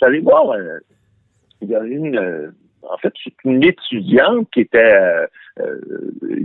[0.00, 0.78] je suis voir, euh,
[1.60, 2.50] il y a une, euh,
[2.82, 5.26] en fait, c'est une étudiante qui était, euh,
[5.60, 5.80] euh,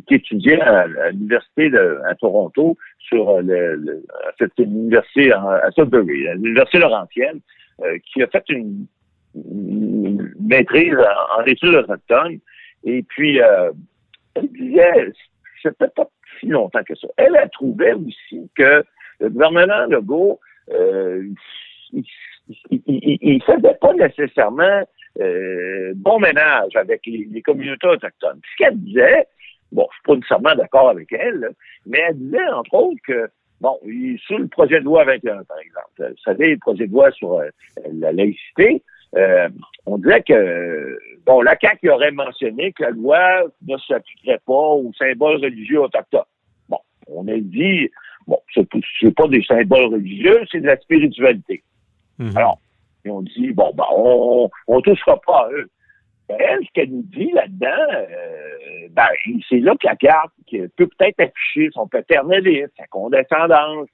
[0.07, 4.03] qui étudiait à, à l'université de, à Toronto sur euh, le, le
[4.37, 7.39] c'est une université en- à Sudbury, à l'université Laurentienne,
[7.83, 8.85] euh, qui a fait une,
[9.35, 12.39] une maîtrise en, en études autochtones.
[12.83, 13.71] Et puis, euh,
[14.35, 15.11] elle disait,
[15.63, 16.07] c'était pas
[16.39, 17.07] si longtemps que ça.
[17.17, 18.83] Elle a trouvé aussi que
[19.19, 20.39] le gouvernement Legault,
[20.71, 21.23] euh,
[21.93, 22.03] il,
[22.69, 24.83] il, il, il faisait pas nécessairement
[25.19, 28.39] euh, bon ménage avec les, communautés autochtones.
[28.51, 29.27] Ce qu'elle disait,
[29.71, 31.49] bon, je suis pas nécessairement d'accord avec elle,
[31.85, 33.29] mais elle disait, entre autres, que
[33.59, 33.79] Bon,
[34.27, 37.39] sur le projet de loi 21, par exemple, vous savez, le projet de loi sur
[37.39, 37.49] euh,
[37.91, 38.83] la laïcité,
[39.18, 39.49] euh,
[39.86, 44.91] on dirait que, bon, la CAQ aurait mentionné que la loi ne s'appliquerait pas aux
[44.93, 46.22] symboles religieux autochtones.
[46.70, 47.89] Bon, on a dit,
[48.28, 51.63] bon, c'est pas des symboles religieux, c'est de la spiritualité.
[52.20, 52.38] Mhm.
[52.38, 52.59] Alors,
[53.05, 55.70] ils ont dit, bon, ben, on, on touchera pas à eux.
[56.30, 59.07] Ben, elle, ce qu'elle nous dit là-dedans, euh, ben,
[59.49, 63.88] c'est là que la carte qui peut peut-être afficher son paternalisme, sa condescendance,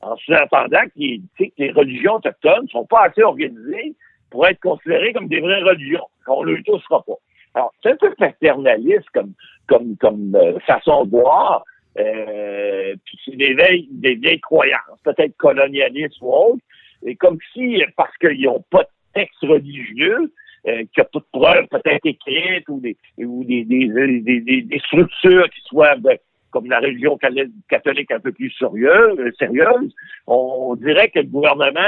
[0.00, 3.96] en sous-entendant que les religions autochtones ne sont pas assez organisées
[4.30, 7.14] pour être considérées comme des vraies religions, qu'on ne les touchera pas.
[7.54, 9.32] Alors, c'est un peu paternaliste comme,
[9.66, 11.64] comme, comme euh, façon de voir,
[11.98, 16.62] euh, puis c'est des vieilles, des vieilles croyances, peut-être colonialistes ou autres,
[17.04, 20.32] et comme si, parce qu'ils n'ont pas de texte religieux,
[20.66, 24.62] euh, qu'il n'y a pas de preuves peut-être écrites ou des ou des, des, des,
[24.62, 26.18] des- structures qui soient ben,
[26.50, 29.88] comme la religion catholique un peu plus sérieuse, euh,
[30.26, 31.80] on, dirait que le gouvernement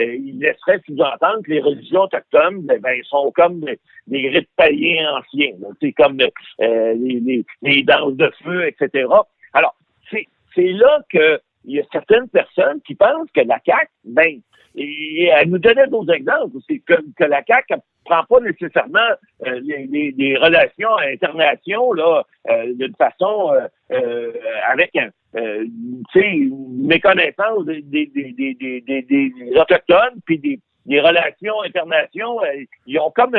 [0.00, 3.60] euh, il laisserait sous-entendre que les religions autochtones ben, ben, sont comme
[4.06, 5.54] des, rites païens anciens.
[5.80, 9.06] C'est comme euh, les, les, les danses de feu, etc.
[9.52, 9.74] Alors,
[10.10, 14.40] c'est c'est là que il y a certaines personnes qui pensent que la CAQ, ben,
[14.76, 18.98] et elle nous donnait d'autres exemples aussi, que, que la CAQ ne prend pas nécessairement
[19.46, 23.52] euh, les, relations internationales là, euh, d'une façon
[23.90, 24.32] euh,
[24.70, 26.38] avec un, tu sais,
[26.70, 32.64] méconnaissance des, des, Autochtones, puis des, relations internationales.
[32.86, 33.36] ils ont comme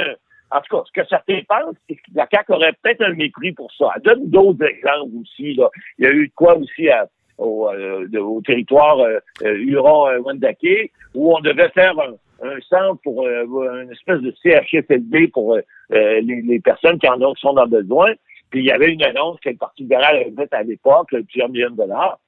[0.54, 3.54] en tout cas, ce que certains pensent, c'est que la CAQ aurait peut-être un mépris
[3.54, 3.90] pour ça.
[3.96, 5.54] Elle donne d'autres exemples aussi.
[5.54, 5.70] Là.
[5.98, 7.08] Il y a eu de quoi aussi à-
[7.42, 13.00] au, euh, de- au territoire euh, euh, Huron-Wendake, où on devait faire un, un centre
[13.04, 15.58] pour une espèce de CHFLD pour
[15.90, 18.14] les, les personnes qui en ont qui sont dans le besoin.
[18.50, 21.50] Puis il y avait une annonce que le Parti libéral avait faite à l'époque, plusieurs
[21.50, 22.20] millions de dollars.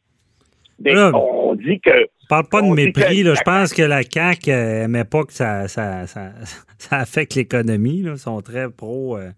[0.80, 1.91] Mais Là, on dit que
[2.30, 3.22] parle pas de mépris.
[3.24, 3.34] que- Là.
[3.36, 6.32] Je pense que la CAQ euh, aimait pas que ça, ça, ça,
[6.78, 8.03] ça affecte l'économie.
[8.05, 9.30] Ils sont très pro euh,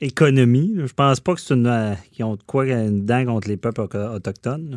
[0.00, 0.74] économie.
[0.84, 3.56] Je pense pas que c'est une euh, qu'ils ont de quoi une dent contre les
[3.56, 4.70] peuples auto- autochtones.
[4.72, 4.76] là.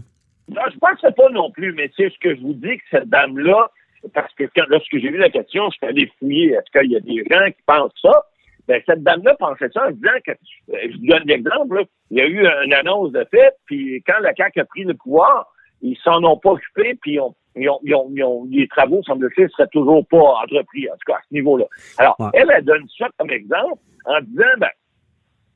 [0.49, 3.09] Non, je pense pas non plus, mais c'est ce que je vous dis que cette
[3.09, 3.69] dame-là,
[4.13, 6.95] parce que quand, lorsque j'ai vu la question, je suis allé fouiller, est-ce qu'il y
[6.95, 8.25] a des gens qui pensent ça?
[8.67, 12.17] Ben, cette dame-là pensait ça en disant que, euh, je vous donne l'exemple, là, il
[12.17, 15.47] y a eu une annonce de fait, puis quand la CAQ a pris le pouvoir,
[15.81, 18.67] ils s'en ont pas occupé, puis ils ont, ils ont, ils ont, ils ont- les
[18.67, 21.65] travaux, semble-t-il, seraient toujours pas entrepris, en tout cas à ce niveau-là.
[21.97, 22.29] Alors, Ouais.
[22.33, 24.69] elle, elle donne ça comme exemple en disant, ben,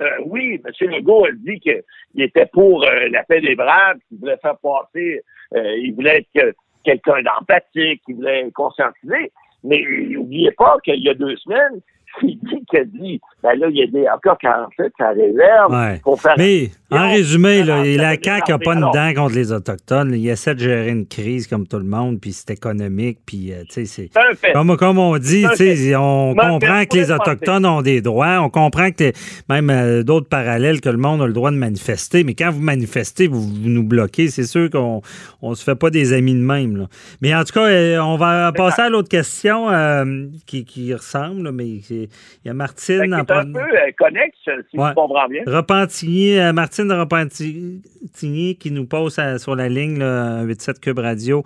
[0.02, 0.89] euh, oui, M.
[0.91, 1.84] Legault a dit qu'il
[2.18, 5.22] était pour euh, la paix des braves, qu'il voulait faire passer,
[5.56, 9.32] euh, il voulait être que- quelqu'un d'empathique, il voulait conscientiser.
[9.64, 11.82] Mais n'oubliez pas qu'il y a deux semaines,
[12.22, 15.99] qu'il a dit, ben là, il y a des encore 47 à réserve Ouais.
[16.03, 19.51] pour faire Mais en résumé, là, ça la CAQ n'a pas une dent contre les
[19.51, 20.14] Autochtones.
[20.16, 23.64] Il essaie de gérer une crise comme tout le monde, puis c'est économique, puis euh,
[23.70, 24.10] tu sais,
[24.41, 24.51] c'est.
[24.53, 28.49] Comme, comme on dit, tu sais, on comprend que les Autochtones ont des droits, on
[28.49, 29.12] comprend que
[29.49, 32.62] même euh, d'autres parallèles que le monde a le droit de manifester, mais quand vous
[32.62, 35.01] manifestez, vous, vous nous bloquez, c'est sûr qu'on
[35.41, 36.76] on se fait pas des amis de même.
[36.78, 36.86] là.
[37.22, 41.51] Mais en tout cas, euh, on va passer à l'autre question euh, qui, qui ressemble,
[41.51, 43.02] mais c'est- il y a Martine.
[43.06, 44.38] C'est un pre- peu euh, connexe,
[44.70, 44.89] si Ouais.
[44.89, 45.41] je comprends bien.
[45.47, 51.00] Repentigny, euh, Martine de Repentigny qui nous pose à- sur la ligne là, 87 Cube
[51.00, 51.43] Radio.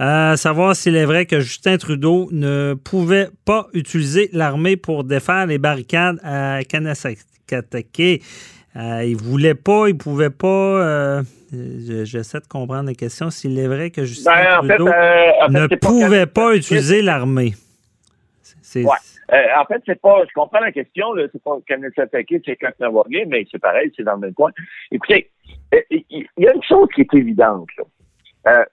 [0.00, 5.46] Euh, savoir s'il est vrai que Justin Trudeau ne pouvait pas utiliser l'armée pour défaire
[5.46, 8.22] les barricades à Kanasakatake.
[8.76, 10.46] Euh, il voulait pas, il pouvait pas.
[10.46, 11.22] euh,
[11.52, 13.30] je- J'essaie de comprendre la question.
[13.30, 16.54] S'il est vrai que Justin Ben, fait, Trudeau euh, en fait, ne pas pouvait pas
[16.54, 17.54] utiliser l'armée.
[18.62, 18.96] C'est Ouais.
[19.32, 22.56] Euh, en fait, c'est pas, je comprends la question, là, c'est pas Kenneth attaqué, c'est
[22.56, 24.50] quand Navargué, mais c'est pareil, c'est dans le même coin.
[24.90, 25.30] Écoutez,
[25.74, 27.84] euh, il y a une chose qui est évidente, là.
[28.46, 28.64] Euh,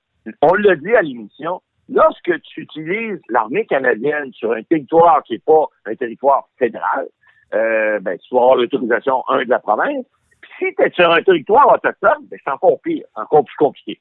[0.42, 5.40] on l'a dit à l'émission, lorsque tu utilises l'armée canadienne sur un territoire qui n'est
[5.40, 7.08] pas un territoire fédéral,
[7.54, 10.06] euh, ben, tu vas avoir l'autorisation, un, de la province.
[10.58, 14.00] Si tu es sur un territoire autochtone, ben, c'est encore pire, encore plus compliqué.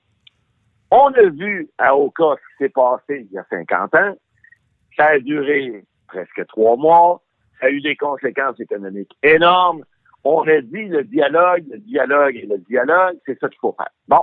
[0.90, 4.14] On a vu à Oka ce qui s'est passé il y a 50 ans.
[4.96, 7.22] Ça a duré presque trois mois.
[7.60, 9.84] Ça a eu des conséquences économiques énormes.
[10.24, 13.90] On a dit le dialogue, le dialogue et le dialogue, c'est ça qu'il faut faire.
[14.08, 14.22] Bon.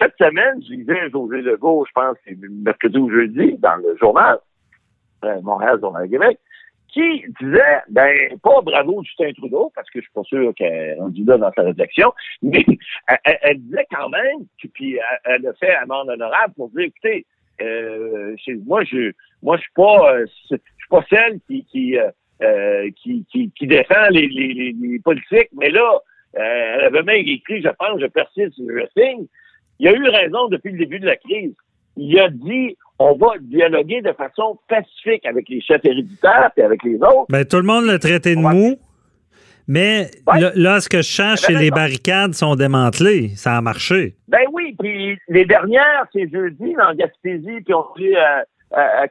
[0.00, 4.38] Cette semaine, je disais José Legault, je pense c'est mercredi ou jeudi, dans le journal,
[5.24, 6.38] euh, Montréal, Journal Québec,
[6.88, 10.94] qui disait, ben, pas bravo Justin Trudeau, parce que je suis pas sûr qu'elle est
[10.94, 12.12] rendue là dans sa réflexion,
[12.42, 12.64] mais
[13.24, 17.26] elle, disait quand même, puis- elle, a fait amende honorable pour dire, écoutez,
[17.60, 18.36] euh,
[18.66, 19.12] moi, je,
[19.42, 20.26] moi, je suis pas, euh,
[20.86, 22.10] suis pas celle qui, qui, euh,
[22.42, 25.98] euh, qui, qui, qui défend les, les, les, politiques, mais là,
[26.38, 26.40] euh,
[26.78, 29.26] elle avait même écrit, je pense, je persiste, je signe.
[29.78, 31.54] Il a eu raison depuis le début de la crise.
[31.96, 36.82] Il a dit, on va dialoguer de façon pacifique avec les chefs héréditaires et avec
[36.82, 37.26] les autres.
[37.30, 38.76] Ben, tout le monde l'a traité de mou.
[39.68, 40.40] Mais Ouais.
[40.40, 43.30] là, là, ce que je change, c'est les barricades sont démantelées.
[43.34, 44.14] Ça a marché.
[44.28, 48.14] Ben oui, puis les dernières, c'est jeudi, dans Gaspésie, puis on dit
[48.80, 49.08] à, à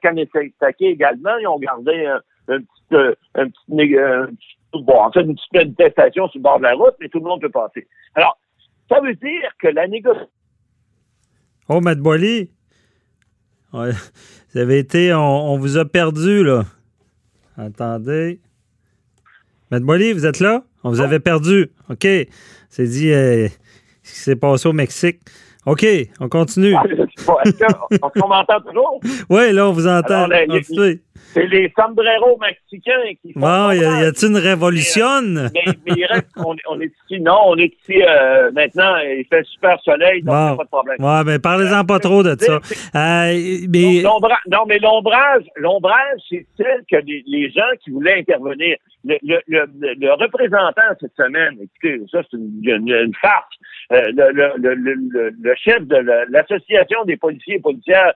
[0.80, 2.22] également, ils ont gardé un,
[2.54, 6.40] un petit, euh, un petit, né- un petit- bon, en fait, une petite manifestation sur
[6.40, 7.88] le bord de la route, mais tout le monde peut passer.
[8.16, 8.38] Alors,
[8.90, 10.30] ça veut dire que la négociation
[11.68, 12.52] Oh, Matt Boily,
[13.74, 13.90] ouais,
[14.54, 16.64] vous avez été, on, on vous a perdu, là.
[17.58, 18.40] Attendez.
[19.72, 20.64] Matt Boily, vous êtes là?
[20.84, 21.72] On vous avait perdu.
[21.90, 22.06] OK.
[22.70, 23.48] C'est dit euh,
[24.04, 25.22] ce qui s'est passé au Mexique.
[25.66, 25.84] OK,
[26.20, 26.76] on continue.
[27.46, 27.66] Est-ce que-
[27.96, 29.00] est-ce qu'on m'entend toujours?
[29.30, 30.14] Oui, là, on vous entend.
[30.14, 31.02] Alors, là, il- Continuez.
[31.34, 35.22] C'est les sombreros mexicains qui font Bon, y a- y a-t-il une révolution?
[35.22, 35.50] mais,
[35.86, 39.44] mais il reste, on, on est ici, non, on est ici euh, maintenant, il fait
[39.46, 40.50] super soleil, donc Bon.
[40.50, 40.98] y a pas de problème.
[41.00, 42.54] Ouais, mais parlez-en pas trop de ça.
[42.54, 43.34] Euh,
[43.70, 44.02] mais,
[44.50, 48.78] non, mais l'ombrage, l'ombrage, c'est celle que les, les gens qui voulaient intervenir.
[49.08, 49.66] Le, le, le,
[50.00, 53.46] le représentant cette semaine, écoutez, ça c'est une, une, une farce.
[53.92, 58.14] Euh, le, chef de la- l'association des policiers et policières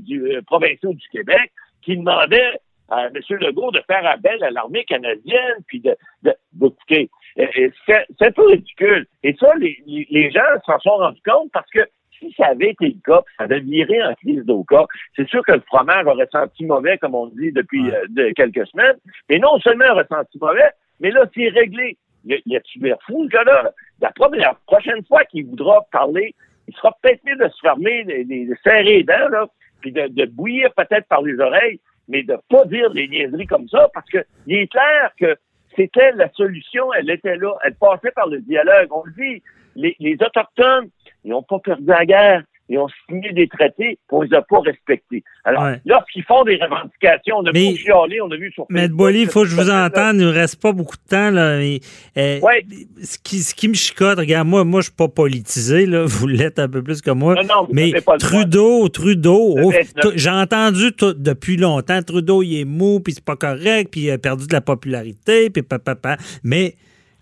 [0.00, 1.50] du provinciaux du Québec,
[1.82, 2.58] qui demandait
[2.90, 3.12] à M.
[3.40, 7.10] Legault de faire appel à l'armée canadienne, puis de, de d'écouter.
[7.36, 9.06] c'est un peu ridicule.
[9.22, 11.80] Et ça, les, les gens s'en sont rendus compte parce que
[12.18, 15.52] si ça avait été le cas, ça avait viré en crise d'Oka, c'est sûr que
[15.52, 18.96] le fromage aurait senti mauvais, comme on dit depuis euh, quelques semaines.
[19.28, 20.70] Mais non seulement aurait senti mauvais,
[21.00, 21.96] mais là, c'est réglé.
[22.24, 23.70] Il y a-tu l'air fou, le gars-là?
[24.00, 26.34] La, la prochaine fois qu'il voudra parler,
[26.66, 29.46] il sera peut-être mieux de se fermer, de, serrer les dents, là,
[29.80, 33.88] puis de, bouillir peut-être par les oreilles, mais de pas dire des niaiseries comme ça,
[33.92, 35.36] parce que il est clair que
[35.76, 38.88] c'était la solution, elle était là, elle passait par le dialogue.
[38.90, 39.42] On le dit,
[39.76, 40.88] les, les Autochtones,
[41.24, 42.42] ils n'ont pas perdu la guerre.
[42.68, 45.24] Ils ont signé des traités qu'on les a pas respectés.
[45.44, 49.22] Alors, lorsqu'ils font des revendications, on a vu chialer, on a vu sur Mais Boily,
[49.22, 51.30] il faut que je vous entende, il ne reste pas beaucoup de temps.
[51.30, 51.78] Là, euh,
[52.16, 56.04] ce, qui, ce qui me chicote, regarde, moi, moi je ne suis pas politisé, là,
[56.06, 57.34] vous l'êtes un peu plus que moi.
[57.36, 59.72] Non, non, mais Trudeau, Trudeau, oh,
[60.14, 64.18] j'ai entendu depuis longtemps, Trudeau, il est mou, puis c'est pas correct, puis il a
[64.18, 66.16] perdu de la popularité, puis papa.
[66.42, 66.74] Mais,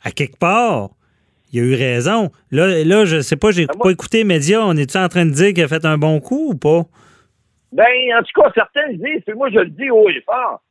[0.02, 0.90] à quelque part,
[1.56, 2.30] il a eu raison.
[2.50, 4.60] Là, là je sais pas, j'ai ben, pas écouté les médias.
[4.60, 6.82] On est-tu en train de dire qu'il a fait un bon coup ou pas?
[7.72, 7.84] Ben,
[8.16, 10.62] en tout cas, certains disent, c'est moi je le dis haut et fort.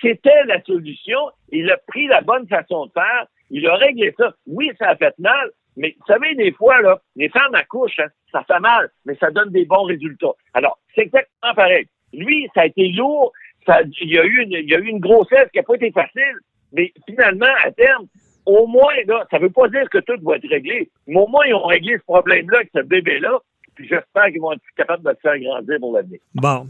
[0.00, 1.18] C'était la solution.
[1.50, 3.26] Il a pris la bonne façon de faire.
[3.50, 4.32] Il a réglé ça.
[4.46, 8.08] Oui, ça a fait mal, mais vous savez, des fois, là, les femmes accouchent, hein,
[8.32, 10.32] ça fait mal, mais ça donne des bons résultats.
[10.54, 11.86] Alors, c'est exactement pareil.
[12.12, 13.32] Lui, ça a été lourd.
[13.66, 15.74] Ça, il, y a eu une, il y a eu une grossesse qui n'a pas
[15.74, 16.38] été facile,
[16.72, 18.06] mais finalement, à terme,
[18.46, 21.44] au moins, là, ça veut pas dire que tout va être réglé, mais au moins,
[21.46, 23.38] ils ont réglé ce problème-là avec ce bébé-là.
[23.74, 26.20] Puis j'espère qu'ils vont être capables de le faire grandir pour l'avenir.
[26.34, 26.68] Bon,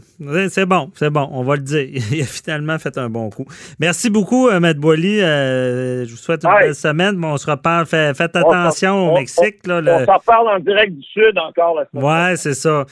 [0.49, 1.87] c'est bon, c'est bon, on va le dire.
[2.11, 3.45] Il a finalement fait un bon coup.
[3.79, 5.21] Merci beaucoup, euh, Maître Boily.
[5.21, 7.15] Euh, je vous souhaite une belle semaine.
[7.17, 7.85] Bon, on se reparle.
[7.85, 9.57] Faites, attention au Mexique.
[9.67, 12.03] On, là, on s'en parle en direct du Sud encore la semaine.
[12.03, 12.85] Oui, c'est ça.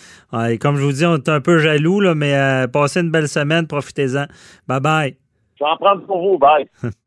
[0.62, 3.28] comme je vous dis, on est un peu jaloux, là, mais euh, passez une belle
[3.28, 3.66] semaine.
[3.66, 4.26] Profitez-en.
[4.70, 5.16] Bye-bye.
[5.56, 6.38] Je vais en prendre pour vous.
[6.38, 6.68] Bye.